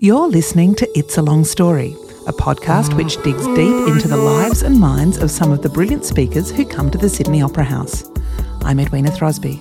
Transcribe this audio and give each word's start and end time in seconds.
You're 0.00 0.28
listening 0.28 0.76
to 0.76 0.88
It's 0.96 1.18
a 1.18 1.22
Long 1.22 1.42
Story, 1.42 1.96
a 2.28 2.32
podcast 2.32 2.94
which 2.96 3.20
digs 3.24 3.44
deep 3.48 3.88
into 3.88 4.06
the 4.06 4.16
lives 4.16 4.62
and 4.62 4.78
minds 4.78 5.16
of 5.16 5.28
some 5.28 5.50
of 5.50 5.60
the 5.60 5.68
brilliant 5.68 6.04
speakers 6.04 6.52
who 6.52 6.64
come 6.64 6.88
to 6.92 6.98
the 6.98 7.08
Sydney 7.08 7.42
Opera 7.42 7.64
House. 7.64 8.08
I'm 8.60 8.78
Edwina 8.78 9.10
Throsby. 9.10 9.60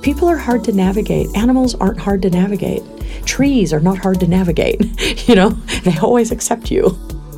People 0.00 0.30
are 0.30 0.38
hard 0.38 0.64
to 0.64 0.72
navigate. 0.72 1.36
Animals 1.36 1.74
aren't 1.74 2.00
hard 2.00 2.22
to 2.22 2.30
navigate. 2.30 2.82
Trees 3.26 3.74
are 3.74 3.80
not 3.80 3.98
hard 3.98 4.18
to 4.20 4.26
navigate. 4.26 4.80
you 5.28 5.34
know, 5.34 5.50
they 5.84 5.98
always 5.98 6.32
accept 6.32 6.70
you. 6.70 6.88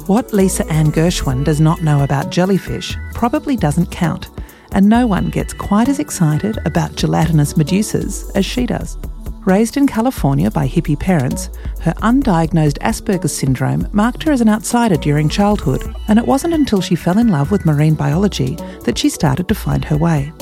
What 0.07 0.33
Lisa 0.33 0.65
Ann 0.71 0.93
Gershwin 0.93 1.43
does 1.43 1.61
not 1.61 1.83
know 1.83 2.05
about 2.05 2.31
jellyfish 2.31 2.97
probably 3.15 3.57
doesn't 3.57 3.91
count, 3.91 4.31
and 4.71 4.89
no 4.89 5.09
one 5.09 5.29
gets 5.29 5.53
quite 5.53 5.89
as 5.89 5.99
excited 5.99 6.57
about 6.67 6.95
gelatinous 6.95 7.55
medusas 7.55 8.31
as 8.37 8.47
she 8.47 8.65
does. 8.65 8.97
Raised 9.45 9.77
in 9.77 9.89
California 9.89 10.53
by 10.53 10.69
hippie 10.69 10.99
parents, 10.99 11.51
her 11.81 11.93
undiagnosed 11.95 12.79
Asperger's 12.79 13.37
syndrome 13.37 13.89
marked 13.91 14.23
her 14.23 14.31
as 14.31 14.41
an 14.41 14.49
outsider 14.49 14.95
during 14.95 15.29
childhood, 15.29 15.83
and 16.07 16.17
it 16.17 16.25
wasn't 16.25 16.55
until 16.55 16.81
she 16.81 16.95
fell 16.95 17.19
in 17.19 17.27
love 17.27 17.51
with 17.51 17.67
marine 17.67 17.97
biology 17.97 18.55
that 18.85 18.97
she 18.97 19.09
started 19.09 19.49
to 19.49 19.55
find 19.57 19.85
her 19.85 19.97
way. 19.97 20.33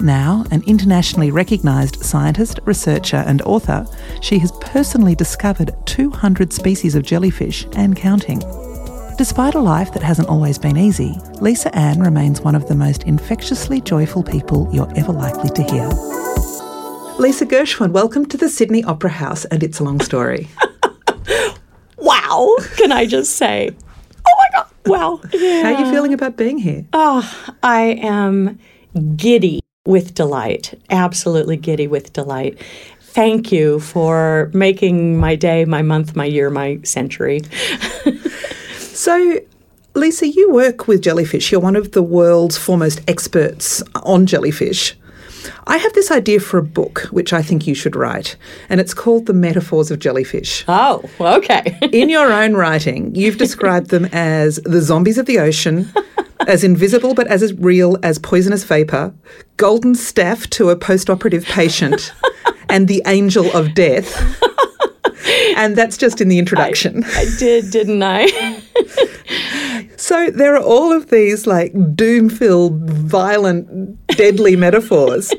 Now, 0.00 0.44
an 0.50 0.64
internationally 0.66 1.30
recognised 1.30 2.04
scientist, 2.04 2.58
researcher, 2.64 3.22
and 3.24 3.40
author, 3.42 3.86
she 4.20 4.40
has 4.40 4.50
personally 4.60 5.14
discovered 5.14 5.72
200 5.86 6.52
species 6.52 6.96
of 6.96 7.04
jellyfish 7.04 7.68
and 7.76 7.94
counting. 7.94 8.40
Despite 9.16 9.54
a 9.54 9.60
life 9.60 9.92
that 9.92 10.02
hasn't 10.02 10.28
always 10.28 10.58
been 10.58 10.76
easy, 10.76 11.14
Lisa 11.40 11.72
Ann 11.76 12.00
remains 12.00 12.40
one 12.40 12.56
of 12.56 12.66
the 12.66 12.74
most 12.74 13.04
infectiously 13.04 13.80
joyful 13.80 14.24
people 14.24 14.68
you're 14.72 14.92
ever 14.98 15.12
likely 15.12 15.50
to 15.50 15.62
hear. 15.62 15.88
Lisa 17.16 17.46
Gershwin, 17.46 17.92
welcome 17.92 18.26
to 18.26 18.36
the 18.36 18.48
Sydney 18.48 18.82
Opera 18.82 19.10
House, 19.10 19.44
and 19.46 19.62
it's 19.62 19.78
a 19.78 19.84
long 19.84 20.00
story. 20.00 20.48
wow, 21.96 22.56
can 22.76 22.90
I 22.90 23.06
just 23.06 23.36
say? 23.36 23.70
Oh 24.26 24.32
my 24.36 24.48
God, 24.52 24.70
wow. 24.86 25.20
Yeah. 25.32 25.62
How 25.62 25.74
are 25.74 25.84
you 25.84 25.92
feeling 25.92 26.12
about 26.12 26.36
being 26.36 26.58
here? 26.58 26.84
Oh, 26.92 27.54
I 27.62 27.98
am 28.02 28.58
giddy 29.14 29.60
with 29.86 30.14
delight, 30.14 30.74
absolutely 30.90 31.56
giddy 31.56 31.86
with 31.86 32.12
delight. 32.12 32.60
Thank 33.00 33.52
you 33.52 33.78
for 33.78 34.50
making 34.52 35.16
my 35.16 35.36
day, 35.36 35.64
my 35.64 35.82
month, 35.82 36.16
my 36.16 36.24
year, 36.24 36.50
my 36.50 36.80
century. 36.82 37.42
so, 38.78 39.38
Lisa, 39.94 40.26
you 40.26 40.50
work 40.50 40.88
with 40.88 41.02
jellyfish. 41.02 41.52
You're 41.52 41.60
one 41.60 41.76
of 41.76 41.92
the 41.92 42.02
world's 42.02 42.58
foremost 42.58 43.02
experts 43.06 43.84
on 43.94 44.26
jellyfish. 44.26 44.96
I 45.66 45.76
have 45.76 45.92
this 45.92 46.10
idea 46.10 46.40
for 46.40 46.58
a 46.58 46.62
book 46.62 47.00
which 47.10 47.32
I 47.32 47.42
think 47.42 47.66
you 47.66 47.74
should 47.74 47.96
write, 47.96 48.36
and 48.68 48.80
it's 48.80 48.94
called 48.94 49.26
The 49.26 49.32
Metaphors 49.32 49.90
of 49.90 49.98
Jellyfish. 49.98 50.64
Oh, 50.68 51.08
okay. 51.20 51.78
In 51.92 52.08
your 52.08 52.32
own 52.32 52.54
writing, 52.54 53.14
you've 53.14 53.38
described 53.38 53.90
them 53.90 54.06
as 54.12 54.56
the 54.64 54.80
zombies 54.80 55.18
of 55.18 55.26
the 55.26 55.38
ocean, 55.38 55.90
as 56.46 56.64
invisible 56.64 57.14
but 57.14 57.26
as 57.28 57.52
real 57.54 57.96
as 58.02 58.18
poisonous 58.18 58.64
vapor, 58.64 59.12
golden 59.56 59.94
staph 59.94 60.48
to 60.50 60.70
a 60.70 60.76
post 60.76 61.08
operative 61.10 61.44
patient, 61.44 62.12
and 62.68 62.88
the 62.88 63.02
angel 63.06 63.50
of 63.56 63.74
death. 63.74 64.40
And 65.56 65.76
that's 65.76 65.96
just 65.96 66.20
in 66.20 66.28
the 66.28 66.38
introduction. 66.38 67.04
I, 67.04 67.20
I 67.20 67.26
did, 67.38 67.70
didn't 67.70 68.02
I? 68.02 68.62
So 69.96 70.30
there 70.30 70.54
are 70.54 70.62
all 70.62 70.92
of 70.92 71.08
these 71.08 71.46
like 71.46 71.72
doom 71.94 72.28
filled, 72.28 72.90
violent, 72.90 74.06
deadly 74.08 74.54
metaphors. 74.66 75.32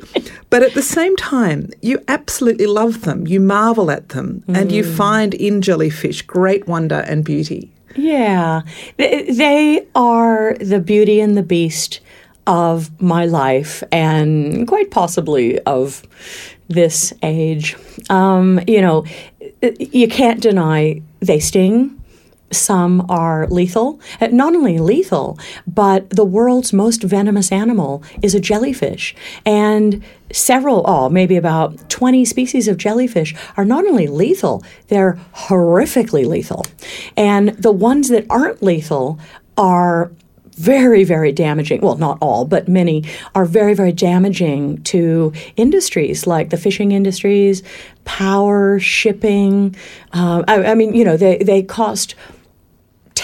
But 0.49 0.63
at 0.63 0.73
the 0.73 0.81
same 0.81 1.15
time, 1.17 1.69
you 1.81 2.03
absolutely 2.07 2.65
love 2.65 3.01
them. 3.01 3.27
You 3.27 3.39
marvel 3.39 3.91
at 3.91 4.09
them. 4.09 4.43
Mm. 4.47 4.57
And 4.57 4.71
you 4.71 4.83
mm. 4.83 4.97
find 4.97 5.33
in 5.33 5.61
jellyfish 5.61 6.23
great 6.23 6.67
wonder 6.67 7.03
and 7.07 7.23
beauty. 7.23 7.71
Yeah. 7.95 8.63
They 8.97 9.85
are 9.93 10.55
the 10.59 10.79
beauty 10.79 11.19
and 11.19 11.37
the 11.37 11.43
beast 11.43 11.99
of 12.47 12.89
my 13.01 13.25
life 13.25 13.83
and 13.91 14.67
quite 14.67 14.91
possibly 14.91 15.59
of 15.61 16.03
this 16.67 17.13
age. 17.21 17.75
Um, 18.09 18.59
you 18.67 18.81
know, 18.81 19.05
you 19.79 20.07
can't 20.07 20.41
deny 20.41 21.01
they 21.19 21.39
sting 21.39 22.01
some 22.51 23.05
are 23.09 23.47
lethal. 23.47 23.99
Uh, 24.21 24.27
not 24.27 24.55
only 24.55 24.77
lethal, 24.77 25.37
but 25.67 26.09
the 26.09 26.25
world's 26.25 26.73
most 26.73 27.03
venomous 27.03 27.51
animal 27.51 28.03
is 28.21 28.35
a 28.35 28.39
jellyfish. 28.39 29.15
And 29.45 30.03
several, 30.31 30.83
oh, 30.85 31.09
maybe 31.09 31.35
about 31.35 31.89
20 31.89 32.23
species 32.25 32.67
of 32.67 32.77
jellyfish 32.77 33.35
are 33.57 33.65
not 33.65 33.85
only 33.85 34.07
lethal, 34.07 34.63
they're 34.87 35.19
horrifically 35.35 36.25
lethal. 36.25 36.63
And 37.17 37.49
the 37.49 37.71
ones 37.71 38.09
that 38.09 38.25
aren't 38.29 38.61
lethal 38.61 39.19
are 39.57 40.11
very, 40.55 41.03
very 41.03 41.31
damaging. 41.31 41.81
Well, 41.81 41.97
not 41.97 42.17
all, 42.21 42.45
but 42.45 42.67
many 42.67 43.03
are 43.33 43.45
very, 43.45 43.73
very 43.73 43.91
damaging 43.91 44.81
to 44.83 45.33
industries 45.57 46.25
like 46.25 46.49
the 46.49 46.57
fishing 46.57 46.91
industries, 46.91 47.61
power, 48.05 48.79
shipping. 48.79 49.75
Uh, 50.13 50.43
I, 50.47 50.65
I, 50.71 50.75
mean, 50.75 50.93
you 50.93 51.03
know, 51.03 51.17
they, 51.17 51.37
they 51.39 51.61
cost 51.61 52.15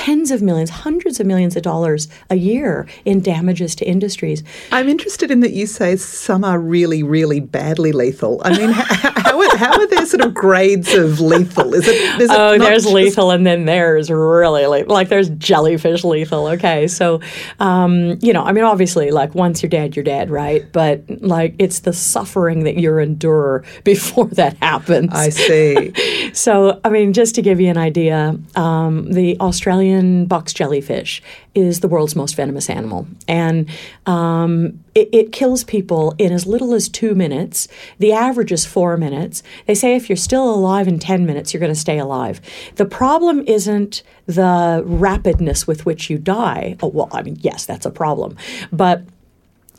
tens 0.01 0.31
of 0.31 0.41
millions, 0.41 0.71
hundreds 0.71 1.19
of 1.19 1.27
millions 1.27 1.55
of 1.55 1.61
dollars 1.61 2.07
a 2.31 2.35
year 2.35 2.87
in 3.05 3.21
damages 3.21 3.75
to 3.75 3.85
industries. 3.85 4.43
I'm 4.71 4.89
interested 4.89 5.29
in 5.29 5.41
that 5.41 5.51
you 5.51 5.67
say 5.67 5.95
some 5.95 6.43
are 6.43 6.59
really, 6.59 7.03
really 7.03 7.39
badly 7.39 7.91
lethal. 7.91 8.41
I 8.43 8.57
mean, 8.57 8.69
how, 8.71 9.11
how, 9.15 9.39
are, 9.39 9.57
how 9.57 9.79
are 9.79 9.85
there 9.85 10.07
sort 10.07 10.21
of 10.25 10.33
grades 10.33 10.91
of 10.95 11.19
lethal? 11.19 11.75
Is 11.75 11.87
it? 11.87 12.19
Is 12.19 12.31
it 12.31 12.35
oh, 12.35 12.57
there's 12.57 12.81
just... 12.83 12.95
lethal, 12.95 13.29
and 13.29 13.45
then 13.45 13.65
there's 13.65 14.09
really 14.09 14.65
lethal. 14.65 14.91
Like 14.91 15.09
there's 15.09 15.29
jellyfish 15.29 16.03
lethal. 16.03 16.47
Okay, 16.47 16.87
so 16.87 17.21
um, 17.59 18.17
you 18.23 18.33
know, 18.33 18.43
I 18.43 18.53
mean, 18.53 18.63
obviously, 18.63 19.11
like 19.11 19.35
once 19.35 19.61
you're 19.61 19.69
dead, 19.69 19.95
you're 19.95 20.03
dead, 20.03 20.31
right? 20.31 20.65
But 20.71 21.03
like 21.21 21.53
it's 21.59 21.81
the 21.81 21.93
suffering 21.93 22.63
that 22.63 22.75
you 22.75 22.97
endure 22.97 23.63
before 23.83 24.29
that 24.29 24.57
happens. 24.57 25.11
I 25.13 25.29
see. 25.29 25.93
so, 26.33 26.81
I 26.83 26.89
mean, 26.89 27.13
just 27.13 27.35
to 27.35 27.43
give 27.43 27.61
you 27.61 27.69
an 27.69 27.77
idea, 27.77 28.35
um, 28.55 29.11
the 29.11 29.39
Australian 29.39 29.90
Australian 29.91 30.25
box 30.25 30.53
jellyfish 30.53 31.21
is 31.53 31.81
the 31.81 31.87
world's 31.87 32.15
most 32.15 32.35
venomous 32.35 32.69
animal. 32.69 33.07
And 33.27 33.69
um, 34.05 34.83
it, 34.95 35.09
it, 35.11 35.31
kills 35.31 35.63
people 35.63 36.15
in 36.17 36.31
as 36.31 36.45
little 36.45 36.73
as 36.73 36.87
two 36.87 37.13
minutes. 37.15 37.67
The 37.99 38.13
average 38.13 38.51
is 38.51 38.65
four 38.65 38.97
minutes. 38.97 39.43
They 39.65 39.75
say 39.75 39.95
if 39.95 40.09
you're 40.09 40.15
still 40.15 40.49
alive 40.49 40.87
in 40.87 40.99
10 40.99 41.25
minutes, 41.25 41.53
you're 41.53 41.59
going 41.59 41.73
to 41.73 41.79
stay 41.79 41.99
alive. 41.99 42.41
The 42.75 42.85
problem 42.85 43.43
isn't 43.47 44.03
the 44.27 44.83
rapidness 44.85 45.67
with 45.67 45.85
which 45.85 46.09
you 46.09 46.17
die. 46.17 46.77
Oh, 46.81 46.87
well, 46.87 47.09
I 47.11 47.21
mean, 47.21 47.37
yes, 47.41 47.65
that's 47.65 47.85
a 47.85 47.91
problem. 47.91 48.37
But 48.71 49.03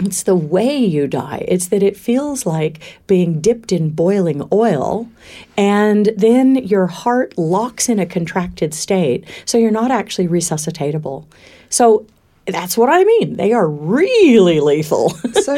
it's 0.00 0.22
the 0.22 0.36
way 0.36 0.76
you 0.76 1.06
die. 1.06 1.44
It's 1.48 1.68
that 1.68 1.82
it 1.82 1.96
feels 1.96 2.46
like 2.46 2.80
being 3.06 3.40
dipped 3.40 3.72
in 3.72 3.90
boiling 3.90 4.46
oil, 4.52 5.08
and 5.56 6.10
then 6.16 6.56
your 6.56 6.86
heart 6.86 7.36
locks 7.36 7.88
in 7.88 7.98
a 7.98 8.06
contracted 8.06 8.74
state, 8.74 9.24
so 9.44 9.58
you're 9.58 9.70
not 9.70 9.90
actually 9.90 10.28
resuscitatable. 10.28 11.26
So 11.68 12.06
that's 12.46 12.76
what 12.76 12.88
I 12.88 13.04
mean. 13.04 13.36
They 13.36 13.52
are 13.52 13.68
really 13.68 14.60
lethal. 14.60 15.10
so 15.42 15.56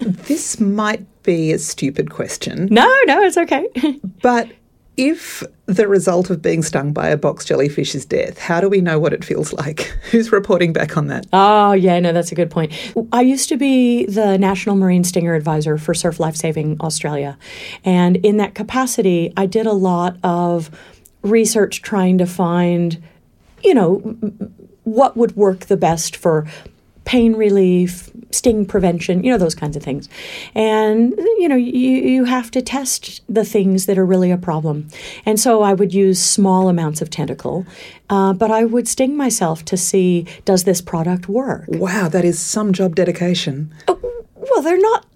this 0.00 0.60
might 0.60 1.04
be 1.22 1.52
a 1.52 1.58
stupid 1.58 2.10
question. 2.10 2.68
No, 2.70 2.88
no, 3.06 3.22
it's 3.22 3.36
okay. 3.36 3.66
but 4.22 4.48
if 4.96 5.42
the 5.74 5.88
result 5.88 6.30
of 6.30 6.42
being 6.42 6.62
stung 6.62 6.92
by 6.92 7.08
a 7.08 7.16
box 7.16 7.44
jellyfish 7.44 7.94
is 7.94 8.04
death, 8.04 8.38
how 8.38 8.60
do 8.60 8.68
we 8.68 8.80
know 8.80 8.98
what 8.98 9.12
it 9.12 9.24
feels 9.24 9.52
like? 9.52 9.80
Who's 10.10 10.32
reporting 10.32 10.72
back 10.72 10.96
on 10.96 11.06
that? 11.06 11.26
Oh, 11.32 11.72
yeah, 11.72 11.98
no, 12.00 12.12
that's 12.12 12.32
a 12.32 12.34
good 12.34 12.50
point. 12.50 12.72
I 13.12 13.22
used 13.22 13.48
to 13.50 13.56
be 13.56 14.06
the 14.06 14.36
National 14.38 14.76
Marine 14.76 15.04
Stinger 15.04 15.34
Advisor 15.34 15.78
for 15.78 15.94
Surf 15.94 16.18
Life 16.20 16.36
Saving 16.36 16.76
Australia. 16.80 17.38
And 17.84 18.16
in 18.16 18.36
that 18.38 18.54
capacity, 18.54 19.32
I 19.36 19.46
did 19.46 19.66
a 19.66 19.72
lot 19.72 20.16
of 20.24 20.70
research 21.22 21.82
trying 21.82 22.18
to 22.18 22.26
find, 22.26 23.02
you 23.62 23.74
know, 23.74 23.98
what 24.84 25.16
would 25.16 25.36
work 25.36 25.66
the 25.66 25.76
best 25.76 26.16
for 26.16 26.46
pain 27.04 27.34
relief, 27.34 28.10
sting 28.30 28.64
prevention, 28.64 29.24
you 29.24 29.30
know, 29.30 29.38
those 29.38 29.54
kinds 29.54 29.76
of 29.76 29.82
things. 29.82 30.08
And, 30.54 31.14
you 31.38 31.48
know, 31.48 31.56
you, 31.56 31.72
you 31.72 32.24
have 32.24 32.50
to 32.52 32.62
test 32.62 33.22
the 33.28 33.44
things 33.44 33.86
that 33.86 33.98
are 33.98 34.06
really 34.06 34.30
a 34.30 34.36
problem. 34.36 34.88
And 35.26 35.40
so 35.40 35.62
I 35.62 35.74
would 35.74 35.92
use 35.92 36.22
small 36.22 36.68
amounts 36.68 37.00
of 37.00 37.10
tentacle, 37.10 37.66
uh, 38.08 38.32
but 38.32 38.50
I 38.50 38.64
would 38.64 38.86
sting 38.86 39.16
myself 39.16 39.64
to 39.66 39.76
see 39.76 40.26
does 40.44 40.64
this 40.64 40.80
product 40.80 41.28
work? 41.28 41.64
Wow, 41.68 42.08
that 42.08 42.24
is 42.24 42.38
some 42.38 42.72
job 42.72 42.94
dedication. 42.94 43.72
Oh, 43.88 43.98
well, 44.34 44.62
they're 44.62 44.78
not 44.78 45.06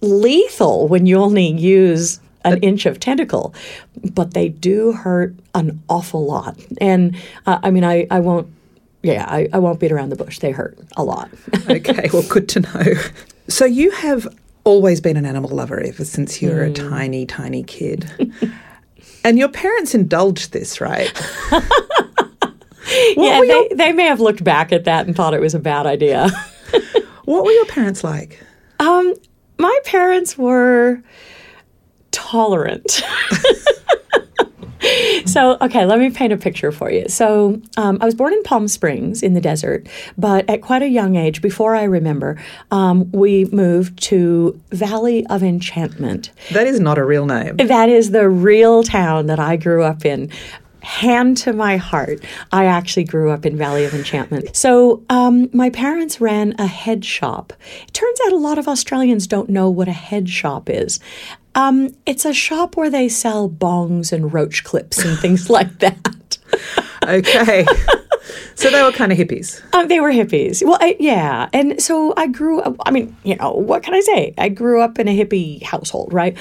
lethal 0.00 0.88
when 0.88 1.06
you 1.06 1.16
only 1.18 1.48
use 1.48 2.20
an 2.44 2.58
inch 2.58 2.86
of 2.86 2.98
tentacle, 2.98 3.54
but 4.14 4.34
they 4.34 4.48
do 4.48 4.92
hurt 4.92 5.34
an 5.54 5.82
awful 5.88 6.24
lot. 6.24 6.58
And 6.80 7.16
uh, 7.46 7.58
I 7.62 7.70
mean, 7.70 7.84
I, 7.84 8.06
I 8.10 8.20
won't 8.20 8.48
yeah, 9.02 9.24
I, 9.28 9.48
I 9.52 9.58
won't 9.58 9.80
beat 9.80 9.92
around 9.92 10.10
the 10.10 10.16
bush. 10.16 10.38
They 10.38 10.50
hurt 10.50 10.78
a 10.96 11.04
lot. 11.04 11.30
okay, 11.70 12.08
well, 12.12 12.24
good 12.28 12.48
to 12.50 12.60
know. 12.60 12.94
So 13.48 13.64
you 13.64 13.90
have 13.92 14.28
always 14.64 15.00
been 15.00 15.16
an 15.16 15.24
animal 15.24 15.50
lover 15.50 15.80
ever 15.80 16.04
since 16.04 16.42
you 16.42 16.50
were 16.50 16.66
mm. 16.66 16.70
a 16.70 16.72
tiny, 16.72 17.26
tiny 17.26 17.62
kid. 17.62 18.10
And 19.22 19.38
your 19.38 19.48
parents 19.48 19.94
indulged 19.94 20.52
this, 20.52 20.80
right? 20.80 21.12
yeah, 21.52 23.40
they, 23.40 23.46
your- 23.46 23.68
they 23.74 23.92
may 23.92 24.04
have 24.04 24.20
looked 24.20 24.42
back 24.42 24.72
at 24.72 24.84
that 24.84 25.06
and 25.06 25.14
thought 25.14 25.34
it 25.34 25.42
was 25.42 25.54
a 25.54 25.58
bad 25.58 25.84
idea. 25.84 26.30
what 27.26 27.44
were 27.44 27.50
your 27.50 27.66
parents 27.66 28.02
like? 28.02 28.42
Um, 28.78 29.14
my 29.58 29.78
parents 29.84 30.38
were 30.38 31.02
tolerant. 32.12 33.02
so, 35.26 35.56
okay, 35.60 35.84
let 35.84 35.98
me 35.98 36.10
paint 36.10 36.32
a 36.32 36.36
picture 36.36 36.72
for 36.72 36.90
you. 36.90 37.08
So, 37.08 37.60
um, 37.76 37.98
I 38.00 38.04
was 38.04 38.14
born 38.14 38.32
in 38.32 38.42
Palm 38.42 38.68
Springs 38.68 39.22
in 39.22 39.34
the 39.34 39.40
desert, 39.40 39.88
but 40.16 40.48
at 40.48 40.62
quite 40.62 40.82
a 40.82 40.88
young 40.88 41.16
age, 41.16 41.42
before 41.42 41.74
I 41.74 41.84
remember, 41.84 42.40
um, 42.70 43.10
we 43.12 43.46
moved 43.46 44.02
to 44.04 44.60
Valley 44.70 45.26
of 45.26 45.42
Enchantment. 45.42 46.30
That 46.52 46.66
is 46.66 46.80
not 46.80 46.98
a 46.98 47.04
real 47.04 47.26
name. 47.26 47.56
That 47.56 47.88
is 47.88 48.10
the 48.10 48.28
real 48.28 48.82
town 48.82 49.26
that 49.26 49.38
I 49.38 49.56
grew 49.56 49.82
up 49.82 50.04
in. 50.04 50.30
Hand 50.82 51.36
to 51.38 51.52
my 51.52 51.76
heart, 51.76 52.24
I 52.52 52.64
actually 52.64 53.04
grew 53.04 53.30
up 53.30 53.44
in 53.44 53.54
Valley 53.54 53.84
of 53.84 53.92
Enchantment. 53.92 54.56
So, 54.56 55.02
um, 55.10 55.50
my 55.52 55.68
parents 55.68 56.22
ran 56.22 56.54
a 56.58 56.66
head 56.66 57.04
shop. 57.04 57.52
It 57.86 57.92
turns 57.92 58.18
out 58.24 58.32
a 58.32 58.38
lot 58.38 58.56
of 58.56 58.66
Australians 58.66 59.26
don't 59.26 59.50
know 59.50 59.68
what 59.68 59.88
a 59.88 59.92
head 59.92 60.30
shop 60.30 60.70
is. 60.70 60.98
Um, 61.54 61.94
it's 62.06 62.24
a 62.24 62.32
shop 62.32 62.76
where 62.76 62.90
they 62.90 63.08
sell 63.08 63.48
bongs 63.48 64.12
and 64.12 64.32
roach 64.32 64.64
clips 64.64 65.04
and 65.04 65.18
things 65.18 65.50
like 65.50 65.78
that. 65.80 66.38
Okay. 67.06 67.66
so 68.54 68.70
they 68.70 68.82
were 68.82 68.92
kind 68.92 69.12
of 69.12 69.18
hippies. 69.18 69.62
Um, 69.74 69.88
they 69.88 70.00
were 70.00 70.10
hippies. 70.10 70.64
Well, 70.64 70.78
I, 70.80 70.96
yeah. 70.98 71.48
And 71.52 71.80
so 71.82 72.12
I 72.16 72.26
grew 72.26 72.60
up, 72.60 72.76
I 72.84 72.90
mean, 72.90 73.16
you 73.24 73.36
know, 73.36 73.52
what 73.52 73.82
can 73.82 73.94
I 73.94 74.00
say? 74.00 74.34
I 74.38 74.48
grew 74.48 74.80
up 74.80 74.98
in 74.98 75.08
a 75.08 75.18
hippie 75.18 75.62
household, 75.62 76.12
right? 76.12 76.36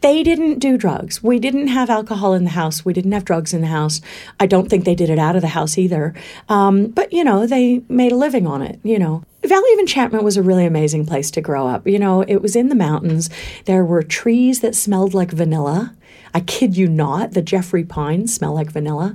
They 0.00 0.22
didn't 0.22 0.58
do 0.58 0.76
drugs. 0.76 1.22
We 1.22 1.38
didn't 1.38 1.68
have 1.68 1.88
alcohol 1.90 2.34
in 2.34 2.44
the 2.44 2.50
house. 2.50 2.84
We 2.84 2.92
didn't 2.92 3.12
have 3.12 3.24
drugs 3.24 3.54
in 3.54 3.62
the 3.62 3.68
house. 3.68 4.00
I 4.38 4.46
don't 4.46 4.68
think 4.68 4.84
they 4.84 4.94
did 4.94 5.10
it 5.10 5.18
out 5.18 5.36
of 5.36 5.42
the 5.42 5.48
house 5.48 5.78
either. 5.78 6.14
Um, 6.48 6.88
but, 6.88 7.12
you 7.12 7.24
know, 7.24 7.46
they 7.46 7.82
made 7.88 8.12
a 8.12 8.16
living 8.16 8.46
on 8.46 8.62
it, 8.62 8.78
you 8.82 8.98
know. 8.98 9.24
Valley 9.42 9.72
of 9.74 9.78
Enchantment 9.78 10.24
was 10.24 10.38
a 10.38 10.42
really 10.42 10.64
amazing 10.64 11.04
place 11.04 11.30
to 11.32 11.42
grow 11.42 11.66
up. 11.66 11.86
You 11.86 11.98
know, 11.98 12.22
it 12.22 12.40
was 12.40 12.56
in 12.56 12.70
the 12.70 12.74
mountains. 12.74 13.28
There 13.66 13.84
were 13.84 14.02
trees 14.02 14.60
that 14.60 14.74
smelled 14.74 15.12
like 15.12 15.30
vanilla. 15.32 15.94
I 16.34 16.40
kid 16.40 16.76
you 16.76 16.88
not, 16.88 17.32
the 17.32 17.42
Jeffrey 17.42 17.84
pines 17.84 18.34
smell 18.34 18.54
like 18.54 18.72
vanilla. 18.72 19.14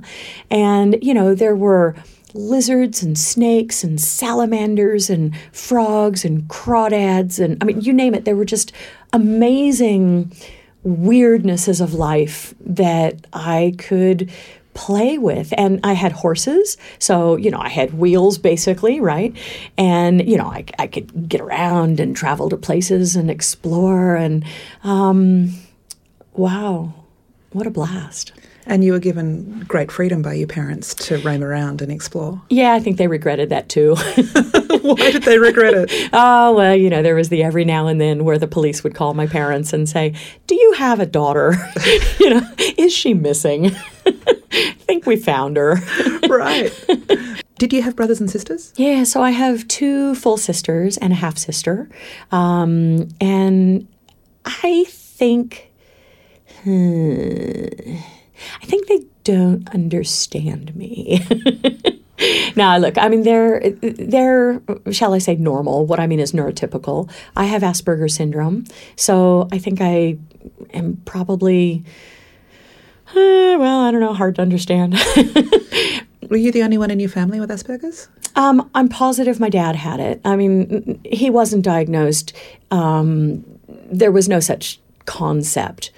And, 0.50 0.96
you 1.02 1.12
know, 1.12 1.34
there 1.34 1.54
were 1.54 1.94
lizards 2.34 3.02
and 3.02 3.18
snakes 3.18 3.84
and 3.84 4.00
salamanders 4.00 5.10
and 5.10 5.36
frogs 5.52 6.24
and 6.24 6.48
crawdads 6.48 7.42
and 7.42 7.60
I 7.60 7.66
mean 7.66 7.80
you 7.80 7.92
name 7.92 8.14
it. 8.14 8.24
There 8.24 8.36
were 8.36 8.44
just 8.44 8.72
amazing 9.12 10.32
weirdnesses 10.86 11.80
of 11.80 11.94
life 11.94 12.54
that 12.60 13.26
I 13.32 13.74
could 13.78 14.30
play 14.72 15.18
with. 15.18 15.52
And 15.58 15.80
I 15.82 15.94
had 15.94 16.12
horses 16.12 16.76
so 17.00 17.36
you 17.36 17.50
know 17.50 17.58
I 17.58 17.68
had 17.68 17.94
wheels 17.94 18.38
basically 18.38 19.00
right? 19.00 19.36
And 19.76 20.26
you 20.28 20.36
know 20.36 20.46
I, 20.46 20.64
I 20.78 20.86
could 20.86 21.28
get 21.28 21.40
around 21.40 21.98
and 21.98 22.14
travel 22.16 22.48
to 22.50 22.56
places 22.56 23.16
and 23.16 23.28
explore 23.28 24.14
and 24.14 24.44
um, 24.84 25.52
wow 26.34 26.94
what 27.52 27.66
a 27.66 27.70
blast 27.70 28.32
And 28.66 28.84
you 28.84 28.92
were 28.92 28.98
given 29.00 29.64
great 29.66 29.90
freedom 29.90 30.22
by 30.22 30.34
your 30.34 30.46
parents 30.46 30.94
to 31.06 31.18
roam 31.18 31.42
around 31.42 31.82
and 31.82 31.90
explore. 31.90 32.40
yeah 32.48 32.72
I 32.74 32.80
think 32.80 32.96
they 32.98 33.06
regretted 33.08 33.48
that 33.50 33.68
too 33.68 33.96
Why 34.82 35.10
did 35.10 35.24
they 35.24 35.38
regret 35.38 35.74
it? 35.74 35.90
Oh, 36.12 36.54
well, 36.54 36.74
you 36.74 36.88
know, 36.90 37.02
there 37.02 37.14
was 37.14 37.28
the 37.28 37.42
every 37.42 37.64
now 37.64 37.86
and 37.86 38.00
then 38.00 38.24
where 38.24 38.38
the 38.38 38.46
police 38.48 38.82
would 38.82 38.94
call 38.94 39.14
my 39.14 39.26
parents 39.26 39.72
and 39.72 39.88
say, 39.88 40.14
Do 40.46 40.54
you 40.54 40.72
have 40.72 41.00
a 41.00 41.06
daughter? 41.06 41.54
you 42.20 42.30
know, 42.30 42.40
is 42.58 42.92
she 42.92 43.12
missing? 43.14 43.72
I 44.06 44.72
think 44.80 45.06
we 45.06 45.16
found 45.16 45.56
her. 45.56 45.76
right. 46.28 46.72
Did 47.58 47.72
you 47.72 47.82
have 47.82 47.94
brothers 47.94 48.20
and 48.20 48.30
sisters? 48.30 48.72
Yeah, 48.76 49.04
so 49.04 49.22
I 49.22 49.30
have 49.30 49.68
two 49.68 50.14
full 50.14 50.36
sisters 50.38 50.96
and 50.96 51.12
a 51.12 51.16
half 51.16 51.36
sister. 51.38 51.88
Um, 52.32 53.08
and 53.20 53.86
I 54.44 54.84
think, 54.88 55.69
I 56.66 58.64
think 58.64 58.86
they 58.86 59.04
don't 59.24 59.68
understand 59.74 60.74
me. 60.74 61.24
now, 62.56 62.76
look, 62.78 62.98
I 62.98 63.08
mean, 63.08 63.22
they're, 63.22 63.70
they're, 63.70 64.60
shall 64.90 65.14
I 65.14 65.18
say, 65.18 65.36
normal. 65.36 65.86
What 65.86 66.00
I 66.00 66.06
mean 66.06 66.20
is 66.20 66.32
neurotypical. 66.32 67.10
I 67.36 67.44
have 67.44 67.62
Asperger's 67.62 68.14
syndrome. 68.14 68.64
So 68.96 69.48
I 69.52 69.58
think 69.58 69.80
I 69.80 70.18
am 70.72 71.00
probably, 71.04 71.84
uh, 73.10 73.14
well, 73.58 73.80
I 73.80 73.90
don't 73.90 74.00
know, 74.00 74.14
hard 74.14 74.36
to 74.36 74.42
understand. 74.42 74.94
Were 76.28 76.36
you 76.36 76.52
the 76.52 76.62
only 76.62 76.78
one 76.78 76.90
in 76.90 77.00
your 77.00 77.08
family 77.10 77.40
with 77.40 77.50
Asperger's? 77.50 78.08
Um, 78.36 78.70
I'm 78.74 78.88
positive 78.88 79.40
my 79.40 79.48
dad 79.48 79.74
had 79.74 79.98
it. 79.98 80.20
I 80.24 80.36
mean, 80.36 81.00
he 81.04 81.30
wasn't 81.30 81.64
diagnosed. 81.64 82.32
Um, 82.70 83.44
there 83.90 84.12
was 84.12 84.28
no 84.28 84.38
such 84.38 84.80
concept, 85.06 85.90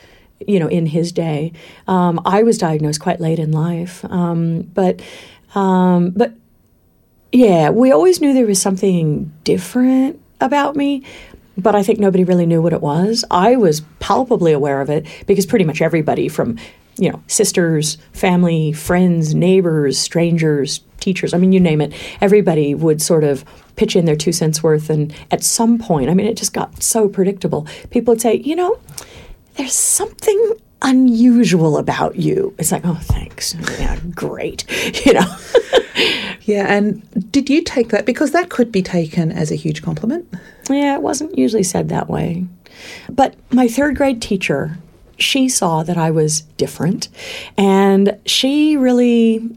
you 0.47 0.59
know, 0.59 0.69
in 0.69 0.87
his 0.87 1.13
day. 1.13 1.53
Um, 1.87 2.21
I 2.25 2.43
was 2.43 2.59
diagnosed 2.59 3.01
quite 3.01 3.21
late 3.21 3.39
in 3.39 3.53
life, 3.53 4.05
um, 4.07 4.63
but 4.75 5.03
um, 5.55 6.11
but 6.11 6.35
yeah, 7.31 7.71
we 7.71 7.93
always 7.93 8.21
knew 8.21 8.33
there 8.33 8.47
was 8.47 8.61
something 8.61 9.33
different 9.45 10.21
about 10.41 10.77
me. 10.77 11.05
But 11.59 11.75
I 11.75 11.83
think 11.83 11.99
nobody 11.99 12.25
really 12.25 12.47
knew 12.47 12.63
what 12.63 12.73
it 12.73 12.81
was. 12.81 13.27
I 13.31 13.57
was 13.57 13.83
palpably 14.01 14.53
aware 14.53 14.81
of 14.81 14.89
it 14.89 15.07
because 15.27 15.45
pretty 15.45 15.67
much 15.67 15.83
everybody 15.83 16.29
from 16.29 16.57
you 16.99 17.11
know, 17.11 17.23
sisters, 17.27 17.97
family, 18.13 18.73
friends, 18.73 19.35
neighbors, 19.35 19.99
strangers, 19.99 20.81
teachers, 21.01 21.35
I 21.35 21.39
mean, 21.39 21.53
you 21.53 21.61
name 21.61 21.81
it, 21.81 21.93
everybody 22.21 22.75
would 22.75 23.01
sort 23.01 23.25
of 23.25 23.45
pitch 23.77 23.97
in 23.97 24.05
their 24.05 24.17
two 24.17 24.33
cents 24.33 24.63
worth. 24.63 24.91
And 24.91 25.15
at 25.31 25.43
some 25.43 25.79
point, 25.79 26.11
I 26.11 26.15
mean, 26.15 26.27
it 26.27 26.37
just 26.37 26.53
got 26.53 26.83
so 26.83 27.09
predictable. 27.09 27.67
People 27.91 28.13
would 28.13 28.21
say, 28.21 28.37
you 28.37 28.55
know, 28.55 28.79
there's 29.55 29.75
something 29.75 30.53
unusual 30.83 31.79
about 31.79 32.17
you. 32.17 32.55
It's 32.59 32.73
like, 32.73 32.85
oh, 32.85 32.99
thanks. 33.03 33.55
Yeah, 33.79 33.99
great. 34.15 34.65
You 35.07 35.15
know? 35.15 35.37
Yeah, 36.43 36.67
and 36.69 37.31
did 37.31 37.49
you 37.49 37.63
take 37.63 37.91
that? 37.91 38.05
Because 38.05 38.33
that 38.33 38.51
could 38.51 38.73
be 38.73 38.83
taken 38.83 39.31
as 39.31 39.53
a 39.53 39.55
huge 39.55 39.83
compliment. 39.83 40.27
Yeah, 40.69 40.95
it 40.95 41.03
wasn't 41.03 41.39
usually 41.39 41.63
said 41.63 41.89
that 41.91 42.09
way. 42.09 42.47
But 43.09 43.37
my 43.53 43.69
third 43.69 43.97
grade 43.97 44.21
teacher, 44.21 44.79
she 45.19 45.49
saw 45.49 45.83
that 45.85 45.97
I 45.97 46.11
was 46.11 46.41
different, 46.57 47.09
and 47.57 48.19
she 48.27 48.77
really 48.77 49.57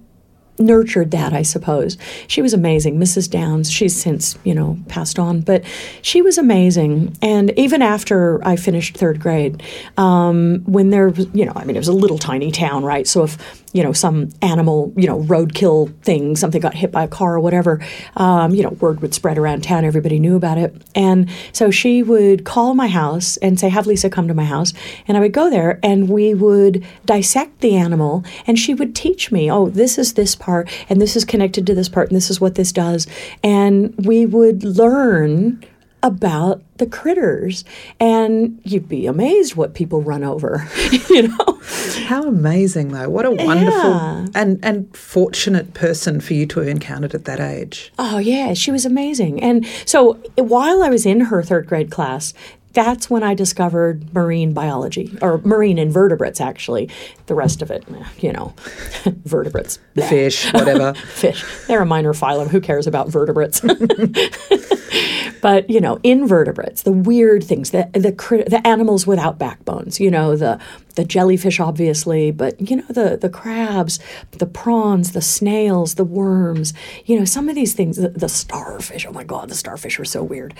nurtured 0.60 1.12
that, 1.12 1.34
I 1.34 1.42
suppose. 1.42 1.98
She 2.28 2.42
was 2.42 2.54
amazing, 2.54 2.98
Mrs. 2.98 3.30
Downs. 3.30 3.72
She's 3.72 3.96
since, 3.96 4.38
you 4.44 4.54
know, 4.54 4.78
passed 4.88 5.20
on, 5.20 5.42
but 5.42 5.64
she 6.02 6.22
was 6.22 6.38
amazing. 6.38 7.16
And 7.22 7.52
even 7.58 7.82
after 7.82 8.46
I 8.48 8.56
finished 8.56 8.98
third 8.98 9.20
grade, 9.20 9.62
um, 9.98 10.64
when 10.66 10.90
there 10.90 11.10
was, 11.10 11.28
you 11.34 11.46
know, 11.46 11.54
I 11.56 11.66
mean, 11.66 11.76
it 11.76 11.80
was 11.80 11.88
a 11.88 11.94
little 11.94 12.18
tiny 12.18 12.52
town, 12.52 12.84
right? 12.84 13.08
So 13.08 13.24
if, 13.24 13.64
you 13.76 13.84
know, 13.84 13.92
some 13.92 14.30
animal, 14.42 14.94
you 14.96 15.06
know, 15.06 15.20
roadkill 15.24 15.94
thing, 16.02 16.38
something 16.38 16.62
got 16.62 16.74
hit 16.74 16.94
by 16.94 17.04
a 17.04 17.10
car 17.10 17.36
or 17.36 17.42
whatever, 17.42 17.86
um, 18.16 18.56
you 18.56 18.64
know, 18.64 18.70
word 18.70 19.02
would 19.02 19.14
spread 19.14 19.38
around 19.38 19.66
town. 19.66 19.84
Everybody 19.84 20.18
knew 20.18 20.38
about 20.38 20.58
it. 20.58 20.82
And 20.96 21.30
so 21.52 21.72
she 21.72 22.02
would 22.02 22.46
call 22.46 22.74
my 22.74 22.88
house 22.88 23.36
and 23.38 23.60
say, 23.60 23.68
have 23.68 23.86
Lisa 23.86 24.10
come 24.10 24.30
to 24.30 24.34
my 24.34 24.46
house. 24.46 24.72
And 25.10 25.18
I 25.18 25.20
would 25.20 25.34
go 25.34 25.50
there 25.50 25.82
and 25.84 26.08
we 26.08 26.34
would 26.34 26.86
dissect 27.04 27.60
the 27.60 27.76
animal 27.76 28.24
and 28.48 28.58
she 28.58 28.74
would 28.74 28.96
teach 28.96 29.30
me, 29.30 29.52
oh, 29.52 29.68
this 29.68 29.98
is 29.98 30.14
this 30.14 30.38
part 30.38 30.72
and 30.88 31.02
this 31.02 31.18
is 31.18 31.26
connected 31.26 31.68
to 31.68 31.76
this 31.76 31.90
part 31.90 32.08
and 32.08 32.16
this 32.16 32.30
is 32.30 32.40
what 32.40 32.56
this 32.56 32.72
does. 32.72 33.08
And 33.44 33.94
we 34.06 34.26
would 34.26 34.64
learn 34.64 35.62
about 36.06 36.62
the 36.78 36.86
critters 36.86 37.66
and 38.00 38.60
you'd 38.64 38.88
be 38.88 39.08
amazed 39.08 39.56
what 39.56 39.74
people 39.74 40.02
run 40.02 40.24
over, 40.24 40.68
you 41.10 41.28
know? 41.28 41.60
How 42.06 42.24
amazing, 42.28 42.90
though! 42.90 43.10
What 43.10 43.26
a 43.26 43.32
wonderful 43.32 43.90
Yeah. 43.90 44.26
and 44.36 44.60
and 44.64 44.96
fortunate 44.96 45.74
person 45.74 46.22
for 46.22 46.34
you 46.36 46.46
to 46.48 46.60
have 46.60 46.70
encountered 46.70 47.16
at 47.16 47.26
that 47.26 47.40
age. 47.40 47.92
Oh, 47.98 48.20
yeah, 48.20 48.54
she 48.54 48.72
was 48.72 48.86
amazing. 48.86 49.42
And 49.42 49.66
so 49.86 50.14
while 50.38 50.84
I 50.84 50.90
was 50.90 51.06
in 51.06 51.22
her 51.22 51.42
third 51.42 51.66
grade 51.68 51.90
class, 51.90 52.34
that's 52.76 53.10
when 53.10 53.24
I 53.24 53.34
discovered 53.34 54.14
marine 54.14 54.54
biology, 54.54 55.18
or 55.22 55.40
marine 55.40 55.80
invertebrates, 55.80 56.40
actually. 56.40 56.90
The 57.26 57.34
rest 57.34 57.64
of 57.64 57.72
it, 57.72 57.84
eh, 57.90 58.04
you 58.20 58.32
know, 58.32 58.54
vertebrates. 59.24 59.80
Fish, 59.96 60.52
whatever. 60.54 60.94
Fish. 61.08 61.44
They're 61.68 61.82
a 61.82 61.86
minor 61.86 62.14
phylum. 62.14 62.50
Who 62.50 62.62
cares 62.62 62.86
about 62.86 63.08
vertebrates? 63.10 63.62
but 65.42 65.70
you 65.70 65.80
know, 65.80 66.00
invertebrates, 66.04 66.84
the 66.84 66.92
weird 66.92 67.44
things, 67.44 67.72
the 67.72 67.90
the 67.94 68.12
the 68.48 68.62
animals 68.68 69.08
without 69.08 69.40
backbones. 69.40 70.00
You 70.00 70.12
know, 70.12 70.36
the 70.36 70.60
the 70.96 71.06
jellyfish, 71.06 71.60
obviously, 71.60 72.32
but 72.32 72.70
you 72.70 72.78
know, 72.78 72.86
the 72.90 73.18
the 73.18 73.30
crabs, 73.30 74.00
the 74.32 74.46
prawns, 74.46 75.12
the 75.12 75.22
snails, 75.22 75.96
the 75.96 76.04
worms. 76.04 76.74
You 77.06 77.20
know, 77.20 77.26
some 77.26 77.50
of 77.50 77.56
these 77.56 77.74
things, 77.74 77.98
the, 77.98 78.10
the 78.10 78.30
starfish. 78.30 79.06
Oh 79.06 79.12
my 79.12 79.24
God, 79.24 79.50
the 79.50 79.56
starfish 79.56 80.00
are 80.00 80.06
so 80.06 80.24
weird. 80.24 80.54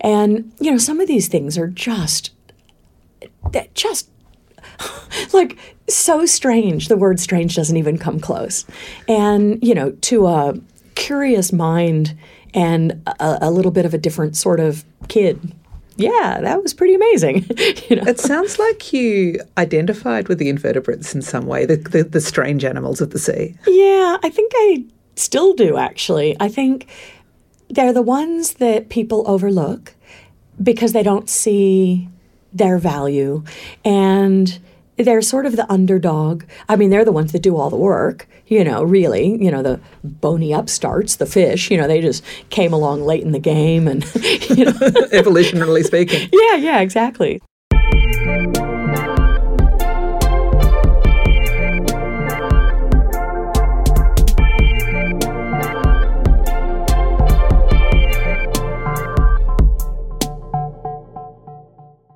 And 0.00 0.52
you 0.60 0.70
know, 0.70 0.78
some 0.78 1.00
of 1.00 1.08
these 1.08 1.28
things 1.28 1.58
are 1.58 1.68
just 1.68 2.32
that 3.52 3.74
just 3.74 4.10
like 5.32 5.58
so 5.88 6.26
strange. 6.26 6.88
The 6.88 6.96
word 6.96 7.20
strange 7.20 7.56
doesn't 7.56 7.76
even 7.76 7.98
come 7.98 8.20
close. 8.20 8.64
And, 9.08 9.62
you 9.62 9.74
know, 9.74 9.92
to 9.92 10.26
a 10.26 10.54
curious 10.94 11.52
mind 11.52 12.16
and 12.54 13.02
a, 13.06 13.38
a 13.42 13.50
little 13.50 13.70
bit 13.70 13.84
of 13.84 13.94
a 13.94 13.98
different 13.98 14.36
sort 14.36 14.60
of 14.60 14.84
kid, 15.08 15.54
yeah, 16.02 16.40
that 16.40 16.62
was 16.62 16.74
pretty 16.74 16.94
amazing. 16.94 17.44
you 17.88 17.96
know? 17.96 18.02
It 18.06 18.18
sounds 18.18 18.58
like 18.58 18.92
you 18.92 19.40
identified 19.58 20.28
with 20.28 20.38
the 20.38 20.48
invertebrates 20.48 21.14
in 21.14 21.22
some 21.22 21.46
way, 21.46 21.66
the, 21.66 21.76
the, 21.76 22.04
the 22.04 22.20
strange 22.20 22.64
animals 22.64 23.00
of 23.00 23.10
the 23.10 23.18
sea. 23.18 23.56
Yeah, 23.66 24.18
I 24.22 24.30
think 24.30 24.52
I 24.54 24.84
still 25.16 25.54
do, 25.54 25.76
actually. 25.76 26.36
I 26.40 26.48
think 26.48 26.88
they're 27.68 27.92
the 27.92 28.02
ones 28.02 28.54
that 28.54 28.88
people 28.88 29.22
overlook 29.26 29.94
because 30.62 30.92
they 30.92 31.02
don't 31.02 31.28
see 31.28 32.08
their 32.52 32.78
value. 32.78 33.44
And 33.84 34.58
they're 35.02 35.22
sort 35.22 35.46
of 35.46 35.56
the 35.56 35.70
underdog. 35.70 36.44
I 36.68 36.76
mean, 36.76 36.90
they're 36.90 37.04
the 37.04 37.12
ones 37.12 37.32
that 37.32 37.42
do 37.42 37.56
all 37.56 37.70
the 37.70 37.76
work, 37.76 38.28
you 38.46 38.64
know, 38.64 38.82
really. 38.82 39.42
You 39.42 39.50
know, 39.50 39.62
the 39.62 39.80
bony 40.04 40.52
upstarts, 40.52 41.16
the 41.16 41.26
fish, 41.26 41.70
you 41.70 41.76
know, 41.76 41.86
they 41.86 42.00
just 42.00 42.24
came 42.50 42.72
along 42.72 43.02
late 43.02 43.22
in 43.22 43.32
the 43.32 43.38
game 43.38 43.88
and, 43.88 44.04
you 44.14 44.66
know. 44.66 44.72
Evolutionarily 45.12 45.84
speaking. 45.84 46.28
Yeah, 46.32 46.56
yeah, 46.56 46.80
exactly. 46.80 47.40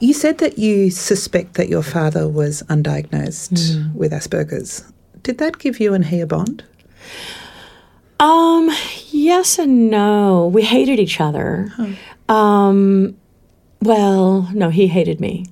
You 0.01 0.13
said 0.13 0.39
that 0.39 0.59
you 0.59 0.91
suspect 0.91 1.55
that 1.55 1.69
your 1.69 1.83
father 1.83 2.29
was 2.29 2.63
undiagnosed 2.65 3.53
Mm. 3.53 3.95
with 3.95 4.13
Asperger's. 4.13 4.85
Did 5.23 5.39
that 5.39 5.59
give 5.59 5.81
you 5.81 5.95
and 5.95 6.05
he 6.07 6.21
a 6.21 6.27
bond? 6.27 6.65
Um, 8.21 8.71
yes 9.11 9.59
and 9.59 9.91
no. 9.91 10.47
We 10.53 10.63
hated 10.63 10.99
each 10.99 11.21
other. 11.21 11.73
Um, 12.29 13.17
well, 13.83 14.49
no, 14.53 14.71
he 14.71 14.87
hated 14.89 15.21
me. 15.21 15.47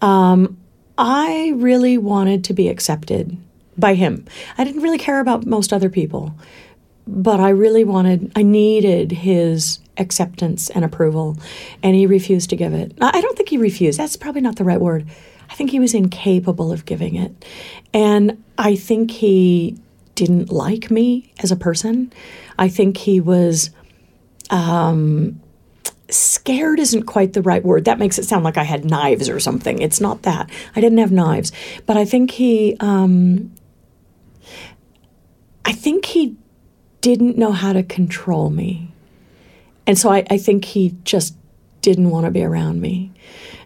Um, 0.00 0.56
I 0.98 1.52
really 1.56 1.98
wanted 1.98 2.44
to 2.44 2.54
be 2.54 2.68
accepted 2.68 3.36
by 3.76 3.94
him. 3.94 4.24
I 4.56 4.64
didn't 4.64 4.82
really 4.82 4.98
care 4.98 5.20
about 5.20 5.46
most 5.46 5.72
other 5.72 5.90
people, 5.90 6.32
but 7.06 7.38
I 7.40 7.50
really 7.50 7.84
wanted, 7.84 8.32
I 8.34 8.42
needed 8.42 9.12
his 9.12 9.78
acceptance 9.98 10.70
and 10.70 10.84
approval, 10.84 11.36
and 11.82 11.94
he 11.94 12.06
refused 12.06 12.50
to 12.50 12.56
give 12.56 12.72
it. 12.72 12.96
I 13.00 13.20
don't 13.20 13.36
think 13.36 13.48
he 13.48 13.56
refused. 13.56 13.98
That's 13.98 14.16
probably 14.16 14.40
not 14.40 14.56
the 14.56 14.64
right 14.64 14.80
word. 14.80 15.06
I 15.48 15.54
think 15.54 15.70
he 15.70 15.80
was 15.80 15.94
incapable 15.94 16.72
of 16.72 16.84
giving 16.84 17.14
it. 17.16 17.44
And 17.94 18.42
I 18.58 18.74
think 18.76 19.10
he 19.10 19.78
didn't 20.14 20.50
like 20.50 20.90
me 20.90 21.32
as 21.38 21.52
a 21.52 21.56
person. 21.56 22.12
I 22.58 22.68
think 22.68 22.96
he 22.96 23.20
was 23.20 23.70
um, 24.50 25.40
scared 26.08 26.78
isn't 26.80 27.04
quite 27.04 27.32
the 27.32 27.42
right 27.42 27.64
word. 27.64 27.84
That 27.84 27.98
makes 27.98 28.18
it 28.18 28.24
sound 28.24 28.44
like 28.44 28.56
I 28.56 28.64
had 28.64 28.84
knives 28.84 29.28
or 29.28 29.40
something. 29.40 29.80
It's 29.80 30.00
not 30.00 30.22
that. 30.22 30.50
I 30.74 30.80
didn't 30.80 30.98
have 30.98 31.12
knives, 31.12 31.52
but 31.84 31.96
I 31.96 32.04
think 32.04 32.32
he, 32.32 32.76
um, 32.80 33.52
I 35.64 35.72
think 35.72 36.06
he 36.06 36.36
didn't 37.00 37.36
know 37.36 37.52
how 37.52 37.72
to 37.72 37.82
control 37.82 38.50
me, 38.50 38.92
and 39.86 39.98
so 39.98 40.10
I, 40.10 40.24
I 40.30 40.38
think 40.38 40.64
he 40.64 40.96
just 41.04 41.36
didn't 41.80 42.10
want 42.10 42.26
to 42.26 42.30
be 42.30 42.42
around 42.42 42.80
me. 42.80 43.12